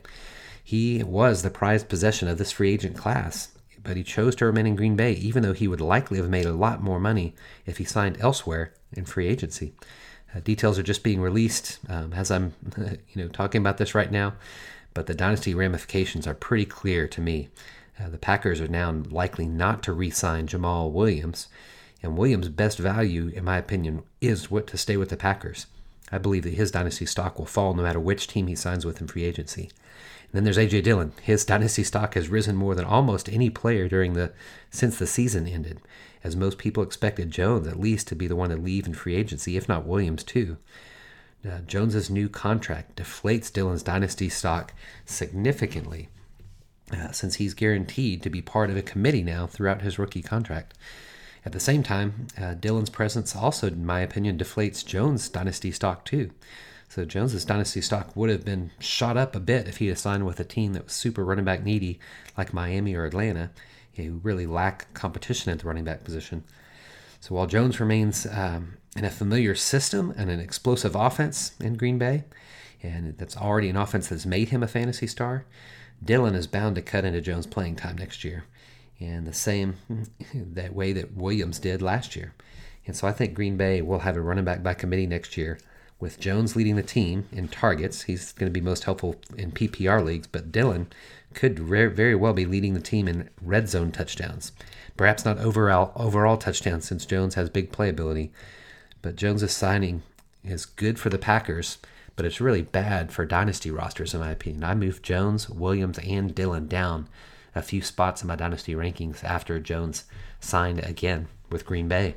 He 0.63 1.01
was 1.03 1.43
the 1.43 1.49
prized 1.49 1.87
possession 1.87 2.27
of 2.27 2.37
this 2.37 2.51
free 2.51 2.73
agent 2.73 2.97
class, 2.97 3.49
but 3.81 3.95
he 3.95 4.03
chose 4.03 4.35
to 4.35 4.45
remain 4.45 4.67
in 4.67 4.75
Green 4.75 4.97
Bay, 4.97 5.13
even 5.13 5.43
though 5.43 5.53
he 5.53 5.67
would 5.67 5.79
likely 5.79 6.17
have 6.17 6.29
made 6.29 6.45
a 6.45 6.51
lot 6.51 6.83
more 6.83 6.99
money 6.99 7.33
if 7.65 7.77
he 7.77 7.85
signed 7.85 8.17
elsewhere 8.19 8.73
in 8.91 9.05
free 9.05 9.27
agency. 9.27 9.73
Uh, 10.35 10.41
details 10.41 10.77
are 10.77 10.83
just 10.83 11.03
being 11.03 11.21
released 11.21 11.79
um, 11.87 12.11
as 12.11 12.29
I'm, 12.29 12.53
you 12.77 13.23
know, 13.23 13.29
talking 13.29 13.61
about 13.61 13.77
this 13.77 13.95
right 13.95 14.11
now, 14.11 14.33
but 14.93 15.05
the 15.05 15.15
dynasty 15.15 15.53
ramifications 15.53 16.27
are 16.27 16.33
pretty 16.33 16.65
clear 16.65 17.07
to 17.07 17.21
me. 17.21 17.49
Uh, 17.97 18.09
the 18.09 18.17
Packers 18.17 18.59
are 18.59 18.67
now 18.67 18.91
likely 19.09 19.45
not 19.45 19.81
to 19.83 19.93
re 19.93 20.09
sign 20.09 20.47
Jamaal 20.47 20.91
Williams, 20.91 21.47
and 22.03 22.17
Williams' 22.17 22.49
best 22.49 22.77
value, 22.77 23.29
in 23.29 23.45
my 23.45 23.57
opinion, 23.57 24.03
is 24.21 24.51
what 24.51 24.67
to 24.67 24.77
stay 24.77 24.97
with 24.97 25.09
the 25.09 25.17
Packers. 25.17 25.65
I 26.11 26.17
believe 26.17 26.43
that 26.43 26.53
his 26.53 26.71
dynasty 26.71 27.05
stock 27.05 27.37
will 27.37 27.45
fall 27.45 27.73
no 27.73 27.83
matter 27.83 27.99
which 27.99 28.27
team 28.27 28.47
he 28.47 28.55
signs 28.55 28.85
with 28.85 29.01
in 29.01 29.07
free 29.07 29.23
agency. 29.23 29.63
And 29.63 30.33
then 30.33 30.43
there's 30.43 30.57
AJ 30.57 30.83
Dillon. 30.83 31.13
His 31.21 31.45
dynasty 31.45 31.83
stock 31.83 32.13
has 32.13 32.29
risen 32.29 32.55
more 32.55 32.75
than 32.75 32.85
almost 32.85 33.29
any 33.29 33.49
player 33.49 33.87
during 33.87 34.13
the 34.13 34.31
since 34.69 34.97
the 34.97 35.07
season 35.07 35.47
ended, 35.47 35.81
as 36.23 36.35
most 36.35 36.57
people 36.57 36.83
expected 36.83 37.31
Jones 37.31 37.67
at 37.67 37.79
least 37.79 38.07
to 38.07 38.15
be 38.15 38.27
the 38.27 38.35
one 38.35 38.49
to 38.49 38.55
leave 38.55 38.87
in 38.87 38.93
free 38.93 39.15
agency, 39.15 39.57
if 39.57 39.67
not 39.67 39.85
Williams 39.85 40.23
too. 40.23 40.57
Uh, 41.47 41.59
Jones's 41.67 42.09
new 42.09 42.27
contract 42.27 42.97
deflates 42.97 43.51
Dillon's 43.51 43.83
dynasty 43.83 44.27
stock 44.27 44.73
significantly, 45.05 46.09
uh, 46.91 47.11
since 47.11 47.35
he's 47.35 47.53
guaranteed 47.53 48.21
to 48.23 48.29
be 48.29 48.41
part 48.41 48.69
of 48.69 48.77
a 48.77 48.81
committee 48.81 49.23
now 49.23 49.45
throughout 49.45 49.81
his 49.81 49.99
rookie 49.99 50.21
contract. 50.21 50.73
At 51.45 51.51
the 51.53 51.59
same 51.59 51.83
time, 51.83 52.27
uh, 52.39 52.55
Dillon's 52.55 52.89
presence 52.89 53.35
also, 53.35 53.67
in 53.67 53.85
my 53.85 54.01
opinion, 54.01 54.37
deflates 54.37 54.85
Jones' 54.85 55.29
dynasty 55.29 55.71
stock 55.71 56.03
too. 56.03 56.31
So 56.89 57.05
Jones's 57.05 57.45
dynasty 57.45 57.81
stock 57.81 58.15
would 58.15 58.29
have 58.29 58.45
been 58.45 58.71
shot 58.79 59.17
up 59.17 59.35
a 59.35 59.39
bit 59.39 59.67
if 59.67 59.77
he 59.77 59.87
had 59.87 59.97
signed 59.97 60.25
with 60.25 60.39
a 60.39 60.45
team 60.45 60.73
that 60.73 60.85
was 60.85 60.93
super 60.93 61.23
running 61.23 61.45
back 61.45 61.63
needy, 61.63 61.99
like 62.37 62.53
Miami 62.53 62.95
or 62.95 63.05
Atlanta, 63.05 63.51
who 63.95 64.19
really 64.23 64.45
lack 64.45 64.93
competition 64.93 65.51
at 65.51 65.59
the 65.59 65.67
running 65.67 65.83
back 65.83 66.03
position. 66.03 66.43
So 67.19 67.35
while 67.35 67.47
Jones 67.47 67.79
remains 67.79 68.25
um, 68.25 68.77
in 68.95 69.03
a 69.03 69.09
familiar 69.09 69.55
system 69.55 70.13
and 70.15 70.29
an 70.29 70.39
explosive 70.39 70.95
offense 70.95 71.53
in 71.59 71.75
Green 71.75 71.97
Bay, 71.97 72.23
and 72.81 73.17
that's 73.17 73.35
already 73.35 73.69
an 73.69 73.75
offense 73.75 74.07
that's 74.07 74.25
made 74.25 74.49
him 74.49 74.63
a 74.63 74.67
fantasy 74.67 75.07
star, 75.07 75.45
Dillon 76.03 76.35
is 76.35 76.47
bound 76.47 76.75
to 76.75 76.81
cut 76.81 77.05
into 77.05 77.21
Jones' 77.21 77.47
playing 77.47 77.75
time 77.75 77.97
next 77.97 78.23
year, 78.23 78.45
and 78.99 79.27
the 79.27 79.33
same 79.33 79.75
that 80.33 80.73
way 80.73 80.93
that 80.93 81.15
Williams 81.15 81.59
did 81.59 81.81
last 81.81 82.15
year. 82.15 82.33
And 82.85 82.95
so 82.95 83.07
I 83.07 83.11
think 83.11 83.33
Green 83.33 83.57
Bay 83.57 83.81
will 83.81 83.99
have 83.99 84.15
a 84.15 84.21
running 84.21 84.45
back 84.45 84.63
by 84.63 84.73
committee 84.73 85.07
next 85.07 85.37
year 85.37 85.59
with 85.99 86.19
Jones 86.19 86.55
leading 86.55 86.75
the 86.75 86.83
team 86.83 87.27
in 87.31 87.47
targets. 87.47 88.03
He's 88.03 88.31
going 88.31 88.51
to 88.51 88.59
be 88.59 88.63
most 88.63 88.85
helpful 88.85 89.15
in 89.35 89.51
PPR 89.51 90.03
leagues, 90.03 90.27
but 90.27 90.51
Dillon 90.51 90.87
could 91.33 91.59
very 91.59 92.15
well 92.15 92.33
be 92.33 92.45
leading 92.45 92.73
the 92.73 92.79
team 92.79 93.07
in 93.07 93.29
red 93.41 93.67
zone 93.69 93.91
touchdowns. 93.91 94.51
Perhaps 94.95 95.25
not 95.25 95.37
overall 95.37 95.91
overall 95.95 96.37
touchdowns 96.37 96.85
since 96.87 97.05
Jones 97.05 97.35
has 97.35 97.49
big 97.49 97.71
playability, 97.71 98.29
but 99.01 99.15
Jones's 99.15 99.55
signing 99.55 100.03
is 100.43 100.65
good 100.65 100.97
for 100.97 101.09
the 101.09 101.19
Packers, 101.19 101.77
but 102.15 102.25
it's 102.25 102.41
really 102.41 102.61
bad 102.61 103.11
for 103.11 103.25
dynasty 103.25 103.69
rosters 103.69 104.13
in 104.13 104.19
my 104.19 104.31
opinion. 104.31 104.63
I 104.63 104.73
moved 104.73 105.03
Jones, 105.03 105.49
Williams, 105.49 105.99
and 105.99 106.33
Dillon 106.33 106.67
down 106.67 107.07
a 107.57 107.61
few 107.61 107.81
spots 107.81 108.21
in 108.21 108.27
my 108.27 108.35
dynasty 108.35 108.73
rankings 108.73 109.23
after 109.23 109.59
Jones 109.59 110.05
signed 110.39 110.79
again 110.79 111.27
with 111.49 111.65
Green 111.65 111.87
Bay. 111.87 112.15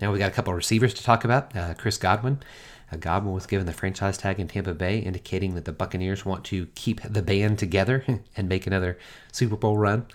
Now 0.00 0.12
we 0.12 0.18
got 0.18 0.30
a 0.30 0.34
couple 0.34 0.52
receivers 0.54 0.94
to 0.94 1.02
talk 1.02 1.24
about. 1.24 1.54
Uh, 1.56 1.74
Chris 1.74 1.96
Godwin. 1.96 2.40
Uh, 2.92 2.96
Godwin 2.96 3.34
was 3.34 3.46
given 3.46 3.66
the 3.66 3.72
franchise 3.72 4.18
tag 4.18 4.38
in 4.38 4.48
Tampa 4.48 4.74
Bay, 4.74 4.98
indicating 4.98 5.54
that 5.54 5.64
the 5.64 5.72
Buccaneers 5.72 6.24
want 6.24 6.44
to 6.44 6.66
keep 6.74 7.00
the 7.02 7.22
band 7.22 7.58
together 7.58 8.04
and 8.36 8.48
make 8.48 8.66
another 8.66 8.98
Super 9.32 9.56
Bowl 9.56 9.76
run. 9.76 10.06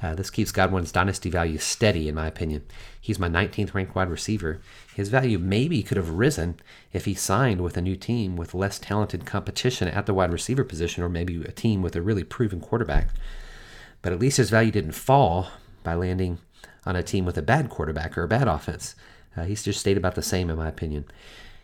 Uh, 0.00 0.14
this 0.14 0.30
keeps 0.30 0.52
Godwin's 0.52 0.92
dynasty 0.92 1.30
value 1.30 1.58
steady, 1.58 2.08
in 2.08 2.14
my 2.14 2.26
opinion. 2.26 2.64
He's 3.00 3.18
my 3.18 3.28
19th 3.28 3.74
ranked 3.74 3.94
wide 3.94 4.10
receiver. 4.10 4.60
His 4.94 5.08
value 5.08 5.38
maybe 5.38 5.82
could 5.82 5.96
have 5.96 6.10
risen 6.10 6.58
if 6.92 7.04
he 7.04 7.14
signed 7.14 7.60
with 7.60 7.76
a 7.76 7.82
new 7.82 7.96
team 7.96 8.36
with 8.36 8.54
less 8.54 8.78
talented 8.78 9.26
competition 9.26 9.88
at 9.88 10.06
the 10.06 10.14
wide 10.14 10.32
receiver 10.32 10.64
position, 10.64 11.04
or 11.04 11.08
maybe 11.08 11.42
a 11.44 11.52
team 11.52 11.82
with 11.82 11.94
a 11.94 12.02
really 12.02 12.24
proven 12.24 12.60
quarterback. 12.60 13.08
But 14.00 14.12
at 14.12 14.18
least 14.18 14.38
his 14.38 14.50
value 14.50 14.72
didn't 14.72 14.92
fall 14.92 15.48
by 15.82 15.94
landing 15.94 16.38
on 16.84 16.96
a 16.96 17.02
team 17.02 17.24
with 17.24 17.38
a 17.38 17.42
bad 17.42 17.68
quarterback 17.68 18.18
or 18.18 18.24
a 18.24 18.28
bad 18.28 18.48
offense. 18.48 18.96
Uh, 19.36 19.44
he's 19.44 19.62
just 19.62 19.80
stayed 19.80 19.96
about 19.96 20.14
the 20.14 20.22
same, 20.22 20.50
in 20.50 20.56
my 20.56 20.68
opinion. 20.68 21.04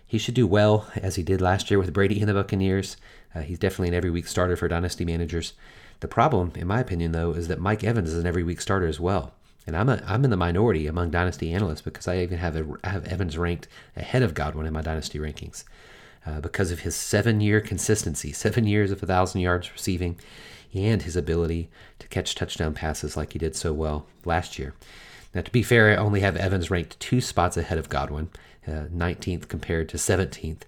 He 0.06 0.18
should 0.18 0.34
do 0.34 0.46
well 0.46 0.90
as 0.96 1.16
he 1.16 1.22
did 1.22 1.40
last 1.40 1.70
year 1.70 1.78
with 1.78 1.92
Brady 1.92 2.20
and 2.20 2.28
the 2.28 2.34
Buccaneers. 2.34 2.96
Uh, 3.34 3.40
he's 3.40 3.58
definitely 3.58 3.88
an 3.88 3.94
every 3.94 4.10
week 4.10 4.26
starter 4.26 4.56
for 4.56 4.68
dynasty 4.68 5.04
managers. 5.04 5.52
The 6.00 6.08
problem, 6.08 6.52
in 6.54 6.66
my 6.66 6.80
opinion, 6.80 7.12
though, 7.12 7.32
is 7.32 7.48
that 7.48 7.60
Mike 7.60 7.82
Evans 7.82 8.12
is 8.12 8.18
an 8.18 8.26
every 8.26 8.42
week 8.42 8.60
starter 8.60 8.86
as 8.86 9.00
well. 9.00 9.32
And 9.66 9.76
I'm, 9.76 9.88
a, 9.88 10.02
I'm 10.06 10.24
in 10.24 10.30
the 10.30 10.36
minority 10.36 10.86
among 10.86 11.10
dynasty 11.10 11.52
analysts 11.52 11.82
because 11.82 12.08
I 12.08 12.20
even 12.20 12.38
have, 12.38 12.54
have 12.84 13.04
Evans 13.06 13.36
ranked 13.36 13.68
ahead 13.96 14.22
of 14.22 14.32
Godwin 14.34 14.66
in 14.66 14.72
my 14.72 14.80
dynasty 14.80 15.18
rankings 15.18 15.64
uh, 16.24 16.40
because 16.40 16.70
of 16.70 16.80
his 16.80 16.94
seven 16.94 17.40
year 17.40 17.60
consistency, 17.60 18.32
seven 18.32 18.66
years 18.66 18.90
of 18.90 19.02
1,000 19.02 19.40
yards 19.40 19.72
receiving, 19.72 20.18
and 20.74 21.02
his 21.02 21.16
ability 21.16 21.70
to 21.98 22.08
catch 22.08 22.34
touchdown 22.34 22.74
passes 22.74 23.16
like 23.16 23.32
he 23.32 23.38
did 23.38 23.56
so 23.56 23.72
well 23.72 24.06
last 24.24 24.58
year. 24.58 24.74
Now, 25.34 25.42
to 25.42 25.50
be 25.50 25.62
fair, 25.62 25.90
I 25.92 25.96
only 25.96 26.20
have 26.20 26.36
Evans 26.36 26.70
ranked 26.70 26.98
two 27.00 27.20
spots 27.20 27.56
ahead 27.56 27.78
of 27.78 27.88
Godwin, 27.88 28.30
uh, 28.66 28.86
19th 28.94 29.48
compared 29.48 29.88
to 29.90 29.96
17th. 29.96 30.62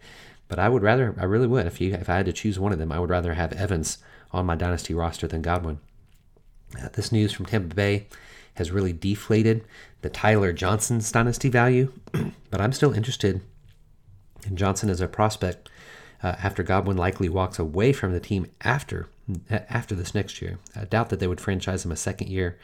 But 0.49 0.59
I 0.59 0.69
would 0.69 0.83
rather, 0.83 1.15
I 1.19 1.25
really 1.25 1.47
would, 1.47 1.67
if 1.67 1.81
you 1.81 1.95
if 1.95 2.11
I 2.11 2.17
had 2.17 2.27
to 2.27 2.33
choose 2.33 2.59
one 2.59 2.73
of 2.73 2.79
them, 2.79 2.93
I 2.93 2.99
would 2.99 3.11
rather 3.11 3.35
have 3.35 3.53
Evans 3.53 3.99
on 4.33 4.47
my 4.47 4.55
dynasty 4.55 4.95
roster 4.95 5.27
than 5.27 5.43
Godwin. 5.43 5.79
Uh, 6.81 6.89
this 6.93 7.11
news 7.11 7.33
from 7.33 7.47
Tampa 7.47 7.75
Bay 7.75 8.07
has 8.55 8.71
really 8.71 8.93
deflated 8.93 9.65
the 10.03 10.11
Tyler 10.11 10.53
Johnson's 10.53 11.11
dynasty 11.11 11.49
value, 11.49 11.93
but 12.51 12.61
I'm 12.61 12.73
still 12.73 12.93
interested 12.93 13.41
in 14.47 14.57
Johnson 14.57 14.91
as 14.91 15.01
a 15.01 15.09
prospect 15.09 15.69
uh, 16.23 16.37
after 16.43 16.63
Godwin 16.63 16.97
likely 16.97 17.29
walks 17.29 17.59
away 17.59 17.93
from 17.93 18.13
the 18.13 18.21
team 18.21 18.47
after 18.63 19.09
after 19.51 19.95
this 19.95 20.15
next 20.15 20.43
year. 20.43 20.59
I 20.75 20.85
doubt 20.85 21.09
that 21.11 21.21
they 21.21 21.29
would 21.29 21.41
franchise 21.41 21.85
him 21.85 21.93
a 21.93 21.97
second 21.97 22.29
year 22.29 22.59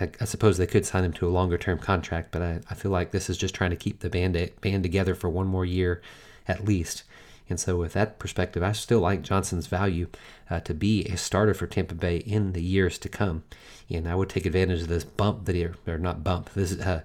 I, 0.00 0.10
I 0.20 0.24
suppose 0.24 0.58
they 0.58 0.66
could 0.66 0.86
sign 0.86 1.04
him 1.04 1.12
to 1.14 1.26
a 1.26 1.30
longer 1.30 1.58
term 1.58 1.78
contract, 1.78 2.30
but 2.30 2.42
I, 2.42 2.60
I 2.70 2.74
feel 2.74 2.90
like 2.90 3.10
this 3.10 3.30
is 3.30 3.38
just 3.38 3.54
trying 3.54 3.70
to 3.70 3.76
keep 3.76 4.00
the 4.00 4.10
band, 4.10 4.50
band 4.60 4.82
together 4.82 5.14
for 5.14 5.28
one 5.28 5.46
more 5.46 5.64
year 5.64 6.02
at 6.48 6.64
least. 6.64 7.02
And 7.48 7.60
so, 7.60 7.76
with 7.76 7.92
that 7.92 8.18
perspective, 8.18 8.62
I 8.62 8.72
still 8.72 9.00
like 9.00 9.22
Johnson's 9.22 9.68
value 9.68 10.08
uh, 10.50 10.60
to 10.60 10.74
be 10.74 11.04
a 11.04 11.16
starter 11.16 11.54
for 11.54 11.66
Tampa 11.66 11.94
Bay 11.94 12.18
in 12.18 12.52
the 12.52 12.62
years 12.62 12.98
to 12.98 13.08
come. 13.08 13.44
And 13.88 14.08
I 14.08 14.16
would 14.16 14.28
take 14.28 14.46
advantage 14.46 14.82
of 14.82 14.88
this 14.88 15.04
bump 15.04 15.44
that 15.44 15.54
he, 15.54 15.68
or 15.86 15.98
not 15.98 16.24
bump, 16.24 16.52
this 16.54 16.78
uh, 16.80 17.02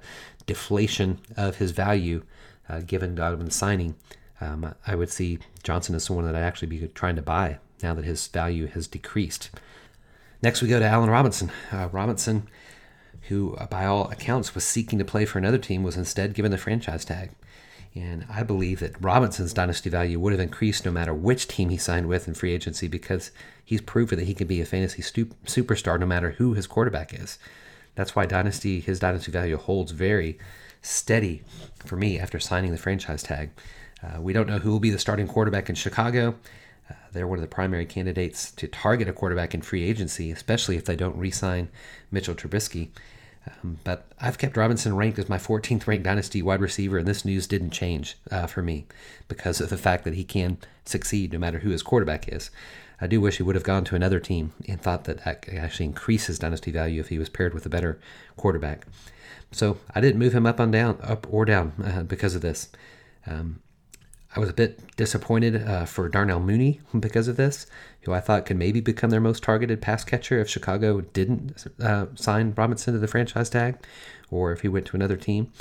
deflation 0.47 1.19
of 1.37 1.57
his 1.57 1.71
value 1.71 2.23
uh, 2.67 2.79
given 2.79 3.13
Godwin's 3.13 3.55
signing. 3.55 3.95
Um, 4.39 4.73
I 4.87 4.95
would 4.95 5.11
see 5.11 5.37
Johnson 5.61 5.93
as 5.93 6.03
someone 6.03 6.25
that 6.25 6.35
I'd 6.35 6.41
actually 6.41 6.69
be 6.69 6.87
trying 6.87 7.15
to 7.17 7.21
buy 7.21 7.59
now 7.83 7.93
that 7.93 8.05
his 8.05 8.25
value 8.27 8.65
has 8.67 8.87
decreased. 8.87 9.51
Next, 10.41 10.63
we 10.63 10.67
go 10.67 10.79
to 10.79 10.85
Allen 10.85 11.11
Robinson. 11.11 11.51
Uh, 11.71 11.89
Robinson 11.91 12.47
who, 13.27 13.55
uh, 13.55 13.67
by 13.67 13.85
all 13.85 14.09
accounts, 14.09 14.55
was 14.55 14.63
seeking 14.63 14.99
to 14.99 15.05
play 15.05 15.25
for 15.25 15.37
another 15.37 15.57
team, 15.57 15.83
was 15.83 15.97
instead 15.97 16.33
given 16.33 16.51
the 16.51 16.57
franchise 16.57 17.05
tag. 17.05 17.31
And 17.93 18.25
I 18.29 18.43
believe 18.43 18.79
that 18.79 19.01
Robinson's 19.03 19.53
dynasty 19.53 19.89
value 19.89 20.19
would 20.19 20.31
have 20.31 20.39
increased 20.39 20.85
no 20.85 20.91
matter 20.91 21.13
which 21.13 21.47
team 21.47 21.69
he 21.69 21.77
signed 21.77 22.07
with 22.07 22.27
in 22.27 22.33
free 22.33 22.53
agency 22.53 22.87
because 22.87 23.31
he's 23.65 23.81
proven 23.81 24.17
that 24.17 24.25
he 24.25 24.33
can 24.33 24.47
be 24.47 24.61
a 24.61 24.65
fantasy 24.65 25.01
stu- 25.01 25.35
superstar 25.45 25.99
no 25.99 26.05
matter 26.05 26.31
who 26.31 26.53
his 26.53 26.67
quarterback 26.67 27.13
is. 27.13 27.37
That's 27.95 28.15
why 28.15 28.25
dynasty 28.25 28.79
his 28.79 28.99
dynasty 28.99 29.31
value 29.31 29.57
holds 29.57 29.91
very 29.91 30.39
steady 30.81 31.43
for 31.85 31.97
me 31.97 32.17
after 32.17 32.39
signing 32.39 32.71
the 32.71 32.77
franchise 32.77 33.23
tag. 33.23 33.49
Uh, 34.01 34.21
we 34.21 34.33
don't 34.33 34.47
know 34.47 34.59
who 34.59 34.71
will 34.71 34.79
be 34.79 34.89
the 34.89 34.97
starting 34.97 35.27
quarterback 35.27 35.69
in 35.69 35.75
Chicago. 35.75 36.35
Uh, 36.89 36.93
they're 37.11 37.27
one 37.27 37.37
of 37.37 37.43
the 37.43 37.47
primary 37.47 37.85
candidates 37.85 38.51
to 38.51 38.67
target 38.67 39.09
a 39.09 39.13
quarterback 39.13 39.53
in 39.53 39.61
free 39.61 39.83
agency, 39.83 40.31
especially 40.31 40.77
if 40.77 40.85
they 40.85 40.95
don't 40.95 41.17
re 41.17 41.29
sign 41.29 41.69
Mitchell 42.09 42.35
Trubisky. 42.35 42.89
Um, 43.47 43.79
but 43.83 44.05
I've 44.19 44.37
kept 44.37 44.55
Robinson 44.55 44.95
ranked 44.95 45.17
as 45.17 45.29
my 45.29 45.37
14th 45.37 45.87
ranked 45.87 46.03
dynasty 46.03 46.41
wide 46.41 46.61
receiver, 46.61 46.97
and 46.97 47.07
this 47.07 47.25
news 47.25 47.47
didn't 47.47 47.71
change 47.71 48.17
uh, 48.29 48.47
for 48.47 48.61
me 48.61 48.85
because 49.27 49.59
of 49.59 49.69
the 49.69 49.77
fact 49.77 50.03
that 50.03 50.13
he 50.13 50.23
can 50.23 50.57
succeed 50.85 51.33
no 51.33 51.39
matter 51.39 51.59
who 51.59 51.71
his 51.71 51.81
quarterback 51.81 52.27
is. 52.27 52.51
I 52.99 53.07
do 53.07 53.19
wish 53.19 53.37
he 53.37 53.43
would 53.43 53.55
have 53.55 53.63
gone 53.63 53.83
to 53.85 53.95
another 53.95 54.19
team 54.19 54.53
and 54.67 54.79
thought 54.79 55.05
that 55.05 55.25
that 55.25 55.41
could 55.41 55.55
actually 55.55 55.87
increase 55.87 56.27
his 56.27 56.37
dynasty 56.37 56.69
value 56.69 56.99
if 56.99 57.09
he 57.09 57.17
was 57.17 57.29
paired 57.29 57.55
with 57.55 57.65
a 57.65 57.69
better 57.69 57.99
quarterback. 58.37 58.85
So 59.51 59.79
I 59.95 60.01
didn't 60.01 60.19
move 60.19 60.33
him 60.33 60.45
up 60.45 60.59
on 60.59 60.69
down, 60.69 60.99
up 61.01 61.25
or 61.29 61.43
down 61.45 61.73
uh, 61.83 62.03
because 62.03 62.35
of 62.35 62.41
this. 62.41 62.69
Um, 63.25 63.59
I 64.35 64.39
was 64.39 64.49
a 64.49 64.53
bit 64.53 64.95
disappointed 64.95 65.67
uh, 65.67 65.85
for 65.85 66.07
Darnell 66.07 66.39
Mooney 66.39 66.79
because 66.99 67.27
of 67.27 67.35
this, 67.35 67.65
who 68.03 68.13
I 68.13 68.19
thought 68.19 68.45
could 68.45 68.57
maybe 68.57 68.81
become 68.81 69.09
their 69.09 69.21
most 69.21 69.43
targeted 69.43 69.81
pass 69.81 70.03
catcher 70.03 70.39
if 70.39 70.49
Chicago 70.49 71.01
didn't 71.01 71.67
uh, 71.81 72.07
sign 72.15 72.53
Robinson 72.55 72.93
to 72.93 72.99
the 72.99 73.07
franchise 73.07 73.49
tag 73.49 73.77
or 74.29 74.51
if 74.51 74.61
he 74.61 74.67
went 74.67 74.85
to 74.87 74.95
another 74.95 75.17
team. 75.17 75.51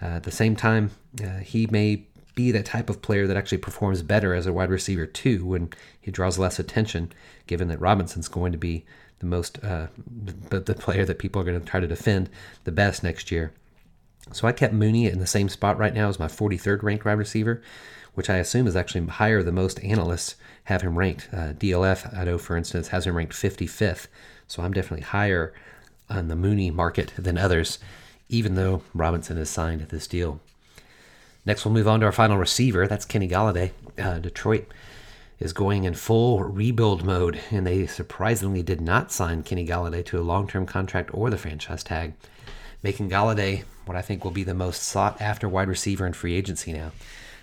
Uh, 0.00 0.06
at 0.06 0.24
the 0.24 0.30
same 0.30 0.54
time, 0.54 0.90
uh, 1.24 1.38
he 1.38 1.66
may 1.66 2.04
be 2.34 2.52
that 2.52 2.66
type 2.66 2.88
of 2.88 3.02
player 3.02 3.26
that 3.26 3.36
actually 3.36 3.58
performs 3.58 4.02
better 4.02 4.32
as 4.32 4.46
a 4.46 4.52
wide 4.52 4.70
receiver 4.70 5.06
too 5.06 5.44
when 5.44 5.70
he 6.00 6.10
draws 6.10 6.38
less 6.38 6.58
attention, 6.58 7.10
given 7.46 7.68
that 7.68 7.80
Robinson's 7.80 8.28
going 8.28 8.52
to 8.52 8.58
be 8.58 8.84
the 9.18 9.26
most 9.26 9.62
uh, 9.64 9.88
the, 10.50 10.60
the 10.60 10.74
player 10.74 11.04
that 11.04 11.18
people 11.18 11.42
are 11.42 11.44
going 11.44 11.58
to 11.58 11.66
try 11.66 11.80
to 11.80 11.88
defend 11.88 12.30
the 12.64 12.70
best 12.70 13.02
next 13.02 13.32
year. 13.32 13.52
So 14.32 14.46
I 14.46 14.52
kept 14.52 14.74
Mooney 14.74 15.06
in 15.06 15.18
the 15.18 15.26
same 15.26 15.48
spot 15.48 15.78
right 15.78 15.94
now 15.94 16.08
as 16.08 16.18
my 16.18 16.26
43rd 16.26 16.82
ranked 16.82 17.04
wide 17.04 17.12
receiver 17.12 17.62
which 18.18 18.28
I 18.28 18.38
assume 18.38 18.66
is 18.66 18.74
actually 18.74 19.06
higher 19.06 19.44
than 19.44 19.54
most 19.54 19.78
analysts 19.84 20.34
have 20.64 20.82
him 20.82 20.98
ranked. 20.98 21.28
Uh, 21.32 21.52
DLF, 21.52 22.18
I 22.18 22.24
know, 22.24 22.36
for 22.36 22.56
instance, 22.56 22.88
has 22.88 23.06
him 23.06 23.16
ranked 23.16 23.32
55th. 23.32 24.08
So 24.48 24.64
I'm 24.64 24.72
definitely 24.72 25.04
higher 25.04 25.54
on 26.10 26.26
the 26.26 26.34
Mooney 26.34 26.72
market 26.72 27.12
than 27.16 27.38
others, 27.38 27.78
even 28.28 28.56
though 28.56 28.82
Robinson 28.92 29.36
has 29.36 29.50
signed 29.50 29.82
this 29.82 30.08
deal. 30.08 30.40
Next, 31.46 31.64
we'll 31.64 31.72
move 31.72 31.86
on 31.86 32.00
to 32.00 32.06
our 32.06 32.12
final 32.12 32.38
receiver. 32.38 32.88
That's 32.88 33.04
Kenny 33.04 33.28
Golladay. 33.28 33.70
Uh, 33.96 34.18
Detroit 34.18 34.66
is 35.38 35.52
going 35.52 35.84
in 35.84 35.94
full 35.94 36.42
rebuild 36.42 37.04
mode, 37.04 37.38
and 37.52 37.64
they 37.64 37.86
surprisingly 37.86 38.64
did 38.64 38.80
not 38.80 39.12
sign 39.12 39.44
Kenny 39.44 39.64
Golladay 39.64 40.04
to 40.06 40.18
a 40.18 40.22
long 40.22 40.48
term 40.48 40.66
contract 40.66 41.10
or 41.14 41.30
the 41.30 41.38
franchise 41.38 41.84
tag, 41.84 42.14
making 42.82 43.10
Golladay 43.10 43.62
what 43.84 43.96
I 43.96 44.02
think 44.02 44.24
will 44.24 44.32
be 44.32 44.42
the 44.42 44.54
most 44.54 44.82
sought 44.82 45.20
after 45.20 45.48
wide 45.48 45.68
receiver 45.68 46.04
in 46.04 46.14
free 46.14 46.34
agency 46.34 46.72
now. 46.72 46.90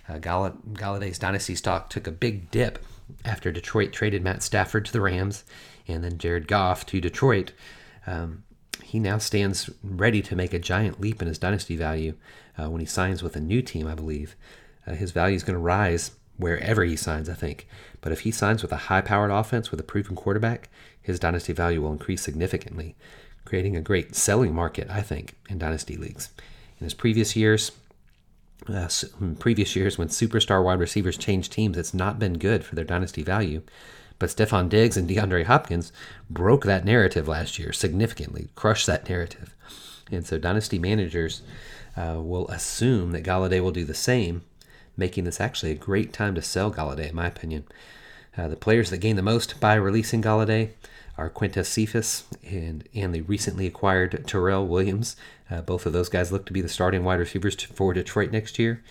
Uh, 0.08 0.20
Gall- 0.20 0.58
Golladay's 0.74 1.20
dynasty 1.20 1.56
stock 1.56 1.90
took 1.90 2.08
a 2.08 2.12
big 2.12 2.52
dip 2.52 2.80
after 3.24 3.52
Detroit 3.52 3.92
traded 3.92 4.24
Matt 4.24 4.44
Stafford 4.44 4.86
to 4.86 4.92
the 4.92 5.02
Rams 5.02 5.44
and 5.88 6.04
then 6.04 6.18
Jared 6.18 6.48
Goff 6.48 6.86
to 6.88 7.02
Detroit. 7.02 7.52
Um, 8.08 8.44
he 8.84 9.00
now 9.00 9.18
stands 9.18 9.70
ready 9.84 10.22
to 10.22 10.36
make 10.36 10.54
a 10.54 10.60
giant 10.60 11.00
leap 11.00 11.22
in 11.22 11.28
his 11.28 11.40
dynasty 11.40 11.76
value 11.76 12.16
uh, 12.58 12.70
when 12.70 12.82
he 12.82 12.86
signs 12.86 13.24
with 13.24 13.36
a 13.36 13.42
new 13.42 13.62
team, 13.62 13.88
I 13.88 13.96
believe. 13.96 14.36
Uh, 14.86 14.94
his 14.94 15.12
value 15.12 15.36
is 15.36 15.44
going 15.44 15.56
to 15.56 15.60
rise 15.60 16.12
wherever 16.38 16.84
he 16.84 16.96
signs, 16.96 17.30
I 17.30 17.34
think. 17.34 17.68
But 18.02 18.12
if 18.12 18.22
he 18.22 18.32
signs 18.32 18.62
with 18.62 18.72
a 18.72 18.78
high 18.78 19.02
powered 19.02 19.32
offense 19.32 19.72
with 19.72 19.80
a 19.80 19.84
proven 19.84 20.16
quarterback, 20.16 20.70
his 21.02 21.20
dynasty 21.20 21.54
value 21.54 21.82
will 21.82 21.92
increase 21.92 22.22
significantly, 22.22 22.96
creating 23.46 23.76
a 23.76 23.82
great 23.82 24.16
selling 24.16 24.54
market, 24.54 24.90
I 24.90 25.02
think, 25.02 25.36
in 25.50 25.58
dynasty 25.58 25.98
leagues. 25.98 26.30
In 26.80 26.84
his 26.84 26.94
previous 26.94 27.36
years, 27.36 27.72
uh, 28.68 28.90
previous 29.40 29.76
years 29.76 29.98
when 29.98 30.08
superstar 30.08 30.64
wide 30.64 30.80
receivers 30.80 31.18
change 31.18 31.50
teams, 31.50 31.78
it's 31.78 31.94
not 31.94 32.20
been 32.20 32.38
good 32.38 32.64
for 32.64 32.76
their 32.76 32.86
dynasty 32.86 33.24
value. 33.24 33.62
But 34.18 34.30
Stefon 34.30 34.70
Diggs 34.70 34.96
and 34.96 35.10
DeAndre 35.10 35.46
Hopkins 35.46 35.92
broke 36.30 36.64
that 36.64 36.86
narrative 36.86 37.28
last 37.28 37.60
year 37.60 37.74
significantly, 37.74 38.50
crushed 38.56 38.88
that 38.88 39.10
narrative. 39.10 39.54
And 40.12 40.26
so 40.26 40.38
dynasty 40.38 40.80
managers 40.80 41.42
uh, 41.98 42.20
will 42.22 42.48
assume 42.48 43.12
that 43.12 43.24
Golladay 43.26 43.62
will 43.62 43.72
do 43.72 43.84
the 43.84 43.94
same, 43.94 44.44
making 44.96 45.26
this 45.26 45.42
actually 45.42 45.72
a 45.72 45.76
great 45.76 46.14
time 46.14 46.36
to 46.36 46.42
sell 46.42 46.72
Golladay, 46.72 47.10
in 47.10 47.16
my 47.16 47.28
opinion. 47.28 47.66
Uh, 48.38 48.48
the 48.48 48.56
players 48.56 48.90
that 48.90 48.98
gain 48.98 49.16
the 49.16 49.22
most 49.22 49.60
by 49.60 49.76
releasing 49.76 50.22
Golladay 50.22 50.72
are 51.18 51.30
Quintez 51.30 51.66
Cephus 51.66 52.26
and, 52.44 52.88
and 52.94 53.14
the 53.14 53.22
recently 53.22 53.66
acquired 53.66 54.26
Terrell 54.28 54.68
Williams. 54.68 55.16
Uh, 55.50 55.62
both 55.62 55.86
of 55.86 55.94
those 55.94 56.10
guys 56.10 56.32
look 56.32 56.46
to 56.46 56.54
be 56.54 56.62
the 56.62 56.70
starting 56.70 57.04
wide 57.04 57.20
receivers 57.20 57.56
for 57.56 57.94
Detroit 57.94 58.32
next 58.32 58.58
year, 58.58 58.84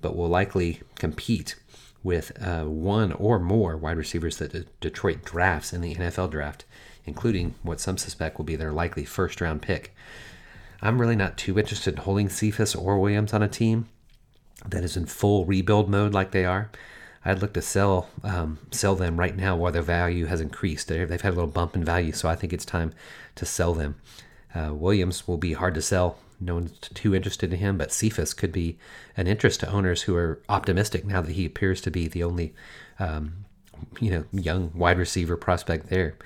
but 0.00 0.16
will 0.16 0.28
likely 0.28 0.80
compete 0.96 1.56
with 2.02 2.32
uh, 2.44 2.64
one 2.64 3.12
or 3.12 3.38
more 3.38 3.76
wide 3.76 3.96
receivers 3.96 4.38
that 4.38 4.52
De- 4.52 4.64
Detroit 4.80 5.24
drafts 5.24 5.72
in 5.72 5.80
the 5.80 5.94
NFL 5.94 6.30
draft, 6.30 6.64
including 7.04 7.54
what 7.62 7.80
some 7.80 7.96
suspect 7.96 8.38
will 8.38 8.44
be 8.44 8.56
their 8.56 8.72
likely 8.72 9.04
first 9.04 9.40
round 9.40 9.62
pick. 9.62 9.94
I'm 10.82 11.00
really 11.00 11.16
not 11.16 11.36
too 11.36 11.58
interested 11.58 11.94
in 11.94 12.00
holding 12.00 12.28
Cephus 12.28 12.74
or 12.74 12.98
Williams 12.98 13.32
on 13.32 13.42
a 13.42 13.48
team 13.48 13.88
that 14.66 14.84
is 14.84 14.96
in 14.96 15.06
full 15.06 15.44
rebuild 15.44 15.88
mode 15.88 16.12
like 16.12 16.32
they 16.32 16.44
are. 16.44 16.70
I'd 17.24 17.40
look 17.40 17.52
to 17.52 17.62
sell 17.62 18.08
um, 18.24 18.58
sell 18.72 18.96
them 18.96 19.16
right 19.16 19.36
now 19.36 19.54
while 19.56 19.70
their 19.70 19.82
value 19.82 20.26
has 20.26 20.40
increased. 20.40 20.88
they 20.88 20.98
have 20.98 21.10
had 21.10 21.32
a 21.32 21.36
little 21.36 21.46
bump 21.46 21.76
in 21.76 21.84
value, 21.84 22.12
so 22.12 22.28
I 22.28 22.34
think 22.34 22.52
it's 22.52 22.64
time 22.64 22.92
to 23.36 23.46
sell 23.46 23.74
them. 23.74 23.94
Uh, 24.54 24.72
Williams 24.74 25.26
will 25.26 25.38
be 25.38 25.54
hard 25.54 25.74
to 25.74 25.82
sell. 25.82 26.18
No 26.40 26.54
one's 26.54 26.72
too 26.78 27.14
interested 27.14 27.52
in 27.52 27.58
him, 27.60 27.78
but 27.78 27.92
Cephus 27.92 28.34
could 28.34 28.52
be 28.52 28.78
an 29.16 29.26
interest 29.26 29.60
to 29.60 29.70
owners 29.70 30.02
who 30.02 30.16
are 30.16 30.40
optimistic 30.48 31.04
now 31.04 31.20
that 31.20 31.32
he 31.32 31.46
appears 31.46 31.80
to 31.82 31.90
be 31.90 32.08
the 32.08 32.24
only, 32.24 32.54
um, 32.98 33.44
you 34.00 34.10
know, 34.10 34.24
young 34.32 34.72
wide 34.74 34.98
receiver 34.98 35.36
prospect 35.36 35.88
there. 35.88 36.16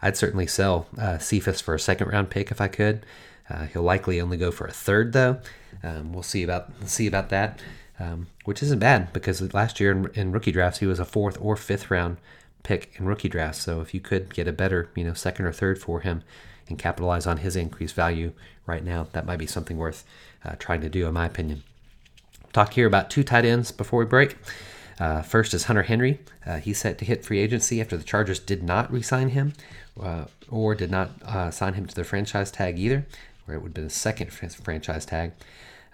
I'd 0.00 0.16
certainly 0.16 0.46
sell 0.46 0.86
uh, 0.98 1.18
Cephus 1.18 1.60
for 1.60 1.74
a 1.74 1.80
second 1.80 2.08
round 2.08 2.30
pick 2.30 2.50
if 2.50 2.60
I 2.60 2.68
could. 2.68 3.04
Uh, 3.50 3.66
he'll 3.66 3.82
likely 3.82 4.20
only 4.20 4.36
go 4.36 4.50
for 4.50 4.66
a 4.66 4.72
third 4.72 5.12
though. 5.12 5.40
Um, 5.82 6.12
we'll 6.12 6.22
see 6.22 6.42
about 6.42 6.70
see 6.86 7.06
about 7.06 7.28
that 7.30 7.60
um, 7.98 8.26
which 8.44 8.62
isn't 8.62 8.78
bad 8.78 9.12
because 9.12 9.54
last 9.54 9.80
year 9.80 9.90
in, 9.92 10.10
in, 10.14 10.32
rookie 10.32 10.52
drafts 10.52 10.80
he 10.80 10.86
was 10.86 10.98
a 10.98 11.04
fourth 11.04 11.38
or 11.40 11.56
fifth 11.56 11.90
round 11.90 12.18
pick 12.62 12.94
in 12.96 13.06
rookie 13.06 13.28
drafts. 13.28 13.60
So 13.60 13.80
if 13.80 13.94
you 13.94 14.00
could 14.00 14.34
get 14.34 14.48
a 14.48 14.52
better, 14.52 14.90
you 14.94 15.04
know, 15.04 15.14
second 15.14 15.46
or 15.46 15.52
third 15.52 15.78
for 15.78 16.00
him 16.00 16.22
and 16.68 16.78
capitalize 16.78 17.26
on 17.26 17.38
his 17.38 17.56
increased 17.56 17.94
value 17.94 18.32
right 18.66 18.84
now, 18.84 19.06
that 19.12 19.26
might 19.26 19.38
be 19.38 19.46
something 19.46 19.76
worth 19.76 20.04
uh, 20.44 20.54
trying 20.58 20.80
to 20.80 20.88
do, 20.88 21.06
in 21.06 21.14
my 21.14 21.26
opinion. 21.26 21.62
Talk 22.52 22.72
here 22.72 22.86
about 22.86 23.10
two 23.10 23.22
tight 23.22 23.44
ends 23.44 23.70
before 23.70 23.98
we 24.00 24.06
break. 24.06 24.36
Uh, 24.98 25.22
first 25.22 25.52
is 25.52 25.64
Hunter 25.64 25.82
Henry. 25.82 26.20
Uh, 26.46 26.56
he's 26.56 26.78
set 26.78 26.98
to 26.98 27.04
hit 27.04 27.24
free 27.24 27.38
agency 27.38 27.80
after 27.80 27.96
the 27.96 28.04
Chargers 28.04 28.38
did 28.38 28.62
not 28.62 28.90
re-sign 28.90 29.30
him, 29.30 29.52
uh, 30.00 30.24
or 30.50 30.74
did 30.74 30.90
not 30.90 31.10
uh, 31.22 31.50
sign 31.50 31.74
him 31.74 31.86
to 31.86 31.94
the 31.94 32.04
franchise 32.04 32.50
tag 32.50 32.78
either, 32.78 33.04
where 33.44 33.56
it 33.56 33.60
would 33.60 33.68
have 33.68 33.74
been 33.74 33.84
a 33.84 33.90
second 33.90 34.32
franchise 34.32 35.04
tag. 35.04 35.32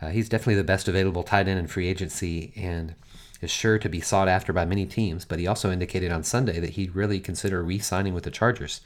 Uh, 0.01 0.11
he's 0.11 0.29
definitely 0.29 0.55
the 0.55 0.65
best 0.65 0.89
available 0.89 1.23
tight 1.23 1.49
end 1.49 1.59
in 1.59 1.67
free 1.67 1.89
agency 1.89 2.53
and 2.57 2.95
is 3.41 3.51
sure 3.51 3.79
to 3.79 3.89
be 3.89 4.01
sought 4.01 4.29
after 4.29 4.53
by 4.53 4.65
many 4.65 4.87
teams, 4.87 5.25
but 5.25 5.39
he 5.39 5.47
also 5.47 5.71
indicated 5.71 6.13
on 6.13 6.23
Sunday 6.23 6.61
that 6.61 6.71
he'd 6.71 6.95
really 6.95 7.19
consider 7.19 7.63
re 7.63 7.79
signing 7.79 8.15
with 8.15 8.25
the 8.25 8.31
Chargers. 8.31 8.81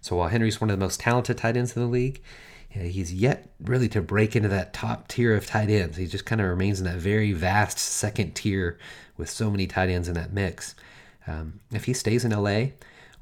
So 0.00 0.16
while 0.16 0.28
Henry's 0.28 0.60
one 0.60 0.70
of 0.70 0.78
the 0.78 0.84
most 0.84 1.00
talented 1.00 1.38
tight 1.38 1.56
ends 1.56 1.76
in 1.76 1.82
the 1.82 1.88
league, 1.88 2.22
he's 2.68 3.12
yet 3.12 3.48
really 3.60 3.88
to 3.88 4.02
break 4.02 4.36
into 4.36 4.48
that 4.48 4.72
top 4.72 5.08
tier 5.08 5.34
of 5.34 5.46
tight 5.46 5.70
ends. 5.70 5.96
He 5.96 6.06
just 6.06 6.26
kind 6.26 6.40
of 6.40 6.48
remains 6.48 6.78
in 6.78 6.86
that 6.86 6.98
very 6.98 7.32
vast 7.32 7.78
second 7.78 8.34
tier 8.34 8.78
with 9.16 9.30
so 9.30 9.50
many 9.50 9.66
tight 9.66 9.88
ends 9.88 10.08
in 10.08 10.14
that 10.14 10.32
mix. 10.32 10.74
Um, 11.26 11.60
if 11.72 11.84
he 11.84 11.92
stays 11.92 12.24
in 12.24 12.32
LA 12.32 12.68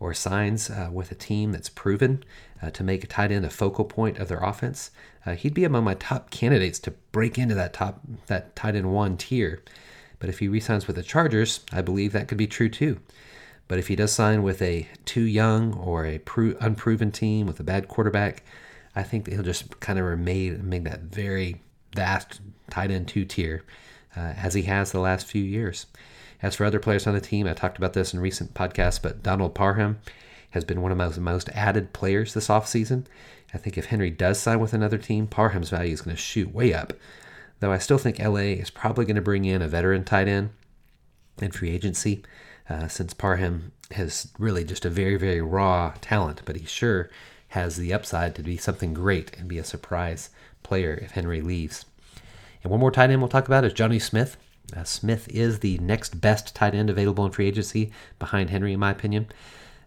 or 0.01 0.13
signs 0.13 0.71
uh, 0.71 0.91
with 0.93 1.11
a 1.11 1.15
team 1.15 1.53
that's 1.53 1.69
proven 1.69 2.25
uh, 2.61 2.71
to 2.71 2.83
make 2.83 3.05
a 3.05 3.07
tight 3.07 3.31
end 3.31 3.45
a 3.45 3.51
focal 3.51 3.85
point 3.85 4.19
of 4.19 4.29
their 4.29 4.43
offense, 4.43 4.91
uh, 5.25 5.35
he'd 5.35 5.55
be 5.55 5.65
among 5.65 5.85
my 5.85 5.95
top 5.95 6.31
candidates 6.31 6.79
to 6.81 6.91
break 7.13 7.39
into 7.39 7.55
that 7.55 7.73
top 7.73 8.01
that 8.27 8.55
tight 8.57 8.75
end 8.75 8.93
one 8.93 9.17
tier. 9.17 9.63
But 10.19 10.29
if 10.29 10.39
he 10.39 10.49
resigns 10.49 10.87
with 10.87 10.97
the 10.97 11.03
Chargers, 11.03 11.61
I 11.73 11.83
believe 11.83 12.13
that 12.13 12.29
could 12.29 12.39
be 12.39 12.47
true 12.47 12.69
too. 12.69 13.01
But 13.67 13.79
if 13.79 13.89
he 13.89 13.97
does 13.97 14.13
sign 14.13 14.43
with 14.43 14.61
a 14.61 14.89
too 15.05 15.23
young 15.23 15.75
or 15.75 16.05
a 16.05 16.19
pro- 16.19 16.57
unproven 16.61 17.11
team 17.11 17.47
with 17.47 17.61
a 17.61 17.65
bad 17.65 17.89
quarterback, 17.89 18.43
I 18.95 19.03
think 19.03 19.29
he'll 19.29 19.43
just 19.43 19.81
kind 19.81 19.99
of 19.99 20.05
remain 20.05 20.69
make 20.69 20.85
that 20.85 21.01
very 21.01 21.63
vast 21.95 22.41
tight 22.71 22.91
end 22.91 23.09
two 23.09 23.25
tier 23.25 23.65
uh, 24.17 24.21
as 24.37 24.55
he 24.55 24.63
has 24.63 24.93
the 24.93 25.01
last 25.01 25.27
few 25.27 25.43
years. 25.43 25.87
As 26.43 26.57
for 26.57 26.65
other 26.65 26.79
players 26.79 27.07
on 27.07 27.15
the 27.15 27.21
team, 27.21 27.47
I 27.47 27.55
talked 27.55 27.79
about 27.79 27.95
this 27.95 28.13
in 28.13 28.21
recent 28.21 28.55
podcasts, 28.55 29.01
but 29.01 29.23
Donald 29.23 29.55
Parham 29.55 29.99
has 30.51 30.65
been 30.65 30.83
one 30.83 30.93
of 30.93 31.15
the 31.15 31.21
most 31.21 31.49
added 31.51 31.93
players 31.93 32.35
this 32.35 32.49
offseason. 32.49 33.07
I 33.53 33.59
think 33.59 33.79
if 33.79 33.87
Henry 33.87 34.11
does 34.11 34.39
sign 34.39 34.61
with 34.61 34.73
another 34.73 34.99
team, 34.99 35.27
Parham's 35.27 35.71
value 35.71 35.93
is 35.93 36.03
going 36.03 36.17
to 36.17 36.21
shoot 36.21 36.55
way 36.55 36.75
up. 36.75 36.93
Though 37.61 37.73
I 37.73 37.79
still 37.79 37.99
think 37.99 38.19
LA 38.19 38.59
is 38.61 38.71
probably 38.71 39.05
going 39.05 39.17
to 39.17 39.23
bring 39.23 39.45
in 39.45 39.63
a 39.63 39.69
veteran 39.69 40.05
tight 40.05 40.29
end 40.29 40.51
in 41.41 41.51
free 41.51 41.71
agency, 41.71 42.23
uh, 42.69 42.89
since 42.89 43.15
Parham 43.15 43.73
has 43.93 44.29
really 44.39 44.65
just 44.65 44.85
a 44.85 44.91
very, 44.91 45.17
very 45.17 45.41
raw 45.41 45.95
talent, 46.01 46.43
but 46.45 46.57
he 46.57 46.65
sure 46.65 47.11
has 47.49 47.77
the 47.77 47.93
upside 47.93 48.35
to 48.35 48.43
be 48.43 48.57
something 48.57 48.95
great 48.95 49.37
and 49.39 49.49
be 49.49 49.59
a 49.59 49.65
surprise 49.65 50.31
player 50.63 50.99
if 51.03 51.13
Henry 51.13 51.41
leaves. 51.41 51.85
And 52.63 52.71
one 52.71 52.81
more 52.81 52.91
tight 52.91 53.11
end 53.11 53.21
we'll 53.21 53.29
talk 53.29 53.47
about 53.47 53.65
is 53.65 53.75
Jonnu 53.75 54.01
Smith. 54.01 54.37
Uh, 54.75 54.85
Smith 54.85 55.29
is 55.29 55.61
the 55.61 55.79
next 55.79 56.21
best 56.21 56.55
tight 56.55 56.75
end 56.75 56.89
available 56.89 57.25
in 57.27 57.33
free 57.33 57.47
agency 57.47 57.93
behind 58.19 58.51
Henry, 58.51 58.73
in 58.73 58.81
my 58.81 58.91
opinion. 58.91 59.29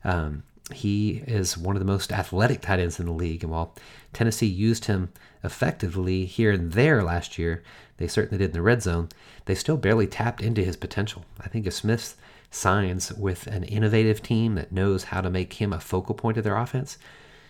Um, 0.03 0.43
he 0.71 1.23
is 1.25 1.57
one 1.57 1.75
of 1.75 1.79
the 1.79 1.85
most 1.85 2.11
athletic 2.11 2.61
tight 2.61 2.79
ends 2.79 2.99
in 2.99 3.05
the 3.05 3.11
league. 3.11 3.43
And 3.43 3.51
while 3.51 3.73
Tennessee 4.13 4.47
used 4.47 4.85
him 4.85 5.11
effectively 5.43 6.25
here 6.25 6.51
and 6.51 6.73
there 6.73 7.03
last 7.03 7.37
year, 7.37 7.63
they 7.97 8.07
certainly 8.07 8.37
did 8.37 8.51
in 8.51 8.53
the 8.53 8.61
red 8.61 8.83
zone, 8.83 9.09
they 9.45 9.55
still 9.55 9.77
barely 9.77 10.07
tapped 10.07 10.41
into 10.41 10.63
his 10.63 10.77
potential. 10.77 11.25
I 11.41 11.47
think 11.47 11.65
if 11.65 11.73
Smith 11.73 12.15
signs 12.49 13.11
with 13.13 13.47
an 13.47 13.63
innovative 13.63 14.21
team 14.21 14.55
that 14.55 14.71
knows 14.71 15.05
how 15.05 15.21
to 15.21 15.29
make 15.29 15.53
him 15.53 15.73
a 15.73 15.79
focal 15.79 16.15
point 16.15 16.37
of 16.37 16.43
their 16.43 16.57
offense, 16.57 16.97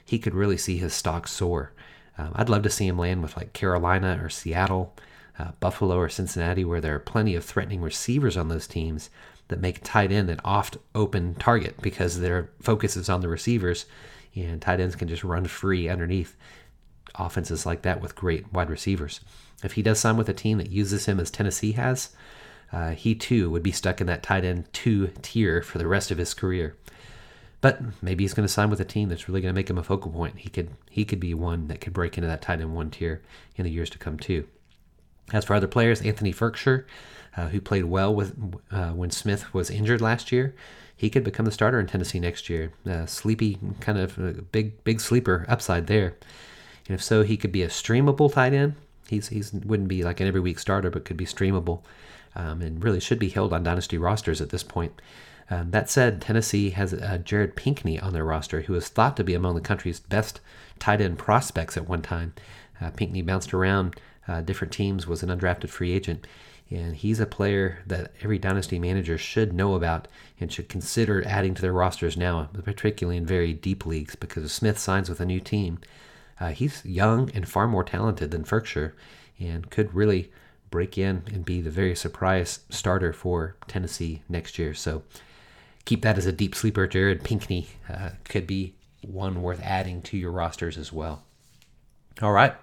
he 0.05 0.19
could 0.19 0.33
really 0.33 0.57
see 0.57 0.77
his 0.77 0.93
stock 0.93 1.27
soar. 1.27 1.73
Um, 2.17 2.31
I'd 2.35 2.49
love 2.49 2.63
to 2.63 2.69
see 2.69 2.87
him 2.87 2.97
land 2.97 3.21
with 3.21 3.37
like 3.37 3.53
Carolina 3.53 4.19
or 4.21 4.29
Seattle, 4.29 4.95
uh, 5.37 5.51
Buffalo 5.59 5.97
or 5.97 6.09
Cincinnati, 6.09 6.65
where 6.65 6.81
there 6.81 6.95
are 6.95 6.99
plenty 6.99 7.35
of 7.35 7.45
threatening 7.45 7.81
receivers 7.81 8.37
on 8.37 8.47
those 8.47 8.67
teams 8.67 9.09
that 9.49 9.61
make 9.61 9.83
tight 9.83 10.11
end 10.11 10.29
an 10.29 10.39
oft 10.43 10.77
open 10.95 11.35
target 11.35 11.81
because 11.81 12.19
their 12.19 12.49
focus 12.61 12.97
is 12.97 13.09
on 13.09 13.21
the 13.21 13.27
receivers, 13.27 13.85
and 14.35 14.61
tight 14.61 14.79
ends 14.79 14.95
can 14.95 15.07
just 15.07 15.23
run 15.23 15.45
free 15.45 15.87
underneath 15.87 16.35
offenses 17.15 17.65
like 17.65 17.83
that 17.83 18.01
with 18.01 18.15
great 18.15 18.51
wide 18.51 18.69
receivers. 18.69 19.21
If 19.63 19.73
he 19.73 19.81
does 19.81 19.99
sign 19.99 20.17
with 20.17 20.29
a 20.29 20.33
team 20.33 20.57
that 20.59 20.71
uses 20.71 21.05
him 21.05 21.19
as 21.19 21.31
Tennessee 21.31 21.71
has, 21.73 22.09
uh, 22.71 22.91
he 22.91 23.15
too 23.15 23.49
would 23.49 23.63
be 23.63 23.71
stuck 23.71 24.01
in 24.01 24.07
that 24.07 24.23
tight 24.23 24.43
end 24.43 24.71
two 24.73 25.11
tier 25.21 25.61
for 25.61 25.77
the 25.77 25.87
rest 25.87 26.11
of 26.11 26.17
his 26.17 26.33
career. 26.33 26.75
But 27.59 27.81
maybe 28.03 28.23
he's 28.23 28.33
going 28.33 28.47
to 28.47 28.53
sign 28.53 28.69
with 28.69 28.79
a 28.79 28.85
team 28.85 29.09
that's 29.09 29.27
really 29.27 29.41
going 29.41 29.53
to 29.53 29.57
make 29.57 29.69
him 29.69 29.79
a 29.79 29.83
focal 29.83 30.11
point. 30.11 30.39
He 30.39 30.49
could 30.49 30.69
he 30.89 31.05
could 31.05 31.19
be 31.19 31.33
one 31.33 31.67
that 31.67 31.81
could 31.81 31.93
break 31.93 32.17
into 32.17 32.27
that 32.27 32.41
tight 32.41 32.61
end 32.61 32.75
one 32.75 32.91
tier 32.91 33.21
in 33.55 33.63
the 33.63 33.71
years 33.71 33.89
to 33.91 33.97
come 33.97 34.17
too. 34.17 34.47
As 35.33 35.45
for 35.45 35.55
other 35.55 35.67
players, 35.67 36.01
Anthony 36.01 36.33
Firkser 36.33 36.85
uh, 37.37 37.49
who 37.49 37.61
played 37.61 37.85
well 37.85 38.13
with 38.13 38.35
uh, 38.71 38.89
when 38.91 39.11
Smith 39.11 39.53
was 39.53 39.69
injured 39.69 40.01
last 40.01 40.31
year. 40.31 40.55
He 40.95 41.11
could 41.11 41.23
become 41.23 41.45
the 41.45 41.51
starter 41.51 41.79
in 41.79 41.85
Tennessee 41.85 42.19
next 42.19 42.49
year. 42.49 42.73
Uh, 42.89 43.05
sleepy, 43.05 43.59
kind 43.79 43.99
of 43.99 44.51
big, 44.51 44.83
big 44.83 44.99
sleeper 44.99 45.45
upside 45.47 45.85
there. 45.85 46.15
And 46.87 46.95
if 46.95 47.03
so, 47.03 47.21
he 47.21 47.37
could 47.37 47.51
be 47.51 47.61
a 47.61 47.67
streamable 47.67 48.33
tight 48.33 48.53
end. 48.53 48.73
He's 49.07 49.27
he's 49.27 49.53
wouldn't 49.53 49.87
be 49.87 50.03
like 50.03 50.19
an 50.19 50.27
every 50.27 50.41
week 50.41 50.57
starter, 50.57 50.89
but 50.89 51.05
could 51.05 51.15
be 51.15 51.25
streamable, 51.25 51.81
um, 52.37 52.61
and 52.61 52.81
really 52.81 53.01
should 53.01 53.19
be 53.19 53.29
held 53.29 53.51
on 53.51 53.63
dynasty 53.63 53.97
rosters 53.97 54.39
at 54.39 54.51
this 54.51 54.63
point. 54.63 54.93
Um, 55.49 55.71
that 55.71 55.89
said, 55.89 56.21
Tennessee 56.21 56.69
has 56.71 56.93
uh, 56.93 57.19
Jared 57.23 57.55
Pinkney 57.55 57.99
on 57.99 58.13
their 58.13 58.23
roster, 58.23 58.61
who 58.61 58.75
is 58.75 58.87
thought 58.87 59.17
to 59.17 59.23
be 59.23 59.33
among 59.33 59.55
the 59.55 59.61
country's 59.61 59.99
best 59.99 60.39
tight 60.77 61.01
end 61.01 61.17
prospects 61.17 61.75
at 61.75 61.89
one 61.89 62.01
time. 62.01 62.33
Uh, 62.79 62.91
Pinkney 62.91 63.21
bounced 63.21 63.53
around 63.53 63.95
uh, 64.27 64.41
different 64.41 64.73
teams, 64.73 65.07
was 65.07 65.23
an 65.23 65.29
undrafted 65.29 65.69
free 65.69 65.91
agent. 65.91 66.27
And 66.69 66.97
he's 66.97 67.21
a 67.21 67.25
player 67.25 67.79
that 67.87 68.11
every 68.21 68.37
dynasty 68.37 68.77
manager 68.77 69.17
should 69.17 69.53
know 69.53 69.75
about 69.75 70.09
and 70.37 70.51
should 70.51 70.67
consider 70.67 71.25
adding 71.25 71.53
to 71.53 71.61
their 71.61 71.71
rosters 71.71 72.17
now, 72.17 72.49
particularly 72.65 73.15
in 73.15 73.25
very 73.25 73.53
deep 73.53 73.85
leagues, 73.85 74.15
because 74.15 74.43
if 74.43 74.51
Smith 74.51 74.77
signs 74.77 75.07
with 75.07 75.21
a 75.21 75.25
new 75.25 75.39
team, 75.39 75.79
uh, 76.41 76.49
he's 76.49 76.83
young 76.85 77.31
and 77.33 77.47
far 77.47 77.67
more 77.67 77.85
talented 77.85 78.31
than 78.31 78.43
Firkser 78.43 78.91
and 79.39 79.69
could 79.69 79.93
really 79.93 80.29
break 80.69 80.97
in 80.97 81.23
and 81.33 81.45
be 81.45 81.61
the 81.61 81.69
very 81.69 81.95
surprise 81.95 82.59
starter 82.69 83.13
for 83.13 83.55
Tennessee 83.67 84.21
next 84.27 84.59
year. 84.59 84.73
So 84.73 85.03
keep 85.85 86.01
that 86.01 86.17
as 86.17 86.25
a 86.25 86.31
deep 86.31 86.55
sleeper. 86.55 86.87
Jared 86.87 87.23
Pinkney 87.23 87.67
uh, 87.89 88.11
could 88.25 88.47
be 88.47 88.75
one 89.01 89.41
worth 89.41 89.61
adding 89.63 90.01
to 90.03 90.17
your 90.17 90.31
rosters 90.31 90.77
as 90.77 90.91
well. 90.91 91.23
All 92.21 92.31
right. 92.31 92.55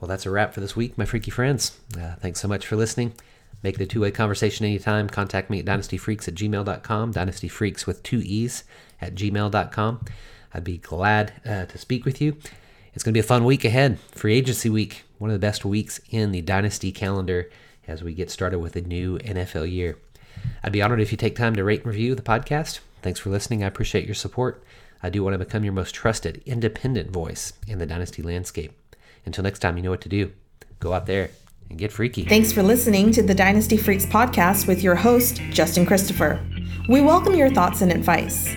Well, 0.00 0.08
that's 0.08 0.26
a 0.26 0.30
wrap 0.30 0.54
for 0.54 0.60
this 0.60 0.76
week, 0.76 0.96
my 0.98 1.04
freaky 1.04 1.30
friends. 1.30 1.78
Uh, 1.98 2.14
thanks 2.16 2.40
so 2.40 2.48
much 2.48 2.66
for 2.66 2.76
listening. 2.76 3.14
Make 3.62 3.76
it 3.76 3.82
a 3.82 3.86
two 3.86 4.00
way 4.00 4.10
conversation 4.10 4.66
anytime. 4.66 5.08
Contact 5.08 5.50
me 5.50 5.58
at 5.60 5.64
dynastyfreaks 5.64 6.28
at 6.28 6.34
gmail.com, 6.34 7.14
dynastyfreaks 7.14 7.86
with 7.86 8.02
two 8.02 8.20
E's 8.22 8.64
at 9.00 9.14
gmail.com. 9.14 10.04
I'd 10.54 10.64
be 10.64 10.78
glad 10.78 11.32
uh, 11.44 11.66
to 11.66 11.78
speak 11.78 12.04
with 12.04 12.20
you. 12.20 12.36
It's 12.96 13.04
going 13.04 13.12
to 13.12 13.20
be 13.20 13.20
a 13.20 13.28
fun 13.28 13.44
week 13.44 13.66
ahead. 13.66 13.98
Free 14.12 14.34
agency 14.34 14.70
week, 14.70 15.04
one 15.18 15.28
of 15.28 15.34
the 15.34 15.38
best 15.38 15.66
weeks 15.66 16.00
in 16.08 16.32
the 16.32 16.40
dynasty 16.40 16.90
calendar 16.90 17.50
as 17.86 18.02
we 18.02 18.14
get 18.14 18.30
started 18.30 18.58
with 18.58 18.74
a 18.74 18.80
new 18.80 19.18
NFL 19.18 19.70
year. 19.70 19.98
I'd 20.64 20.72
be 20.72 20.80
honored 20.80 21.02
if 21.02 21.12
you 21.12 21.18
take 21.18 21.36
time 21.36 21.54
to 21.56 21.62
rate 21.62 21.80
and 21.80 21.88
review 21.88 22.14
the 22.14 22.22
podcast. 22.22 22.78
Thanks 23.02 23.20
for 23.20 23.28
listening. 23.28 23.62
I 23.62 23.66
appreciate 23.66 24.06
your 24.06 24.14
support. 24.14 24.64
I 25.02 25.10
do 25.10 25.22
want 25.22 25.34
to 25.34 25.38
become 25.38 25.62
your 25.62 25.74
most 25.74 25.94
trusted, 25.94 26.42
independent 26.46 27.10
voice 27.10 27.52
in 27.68 27.80
the 27.80 27.84
dynasty 27.84 28.22
landscape. 28.22 28.72
Until 29.26 29.44
next 29.44 29.58
time, 29.58 29.76
you 29.76 29.82
know 29.82 29.90
what 29.90 30.00
to 30.00 30.08
do. 30.08 30.32
Go 30.80 30.94
out 30.94 31.04
there 31.04 31.28
and 31.68 31.78
get 31.78 31.92
freaky. 31.92 32.24
Thanks 32.24 32.50
for 32.50 32.62
listening 32.62 33.12
to 33.12 33.22
the 33.22 33.34
Dynasty 33.34 33.76
Freaks 33.76 34.06
podcast 34.06 34.66
with 34.66 34.82
your 34.82 34.94
host, 34.94 35.42
Justin 35.50 35.84
Christopher. 35.84 36.42
We 36.88 37.02
welcome 37.02 37.34
your 37.34 37.50
thoughts 37.50 37.82
and 37.82 37.92
advice. 37.92 38.56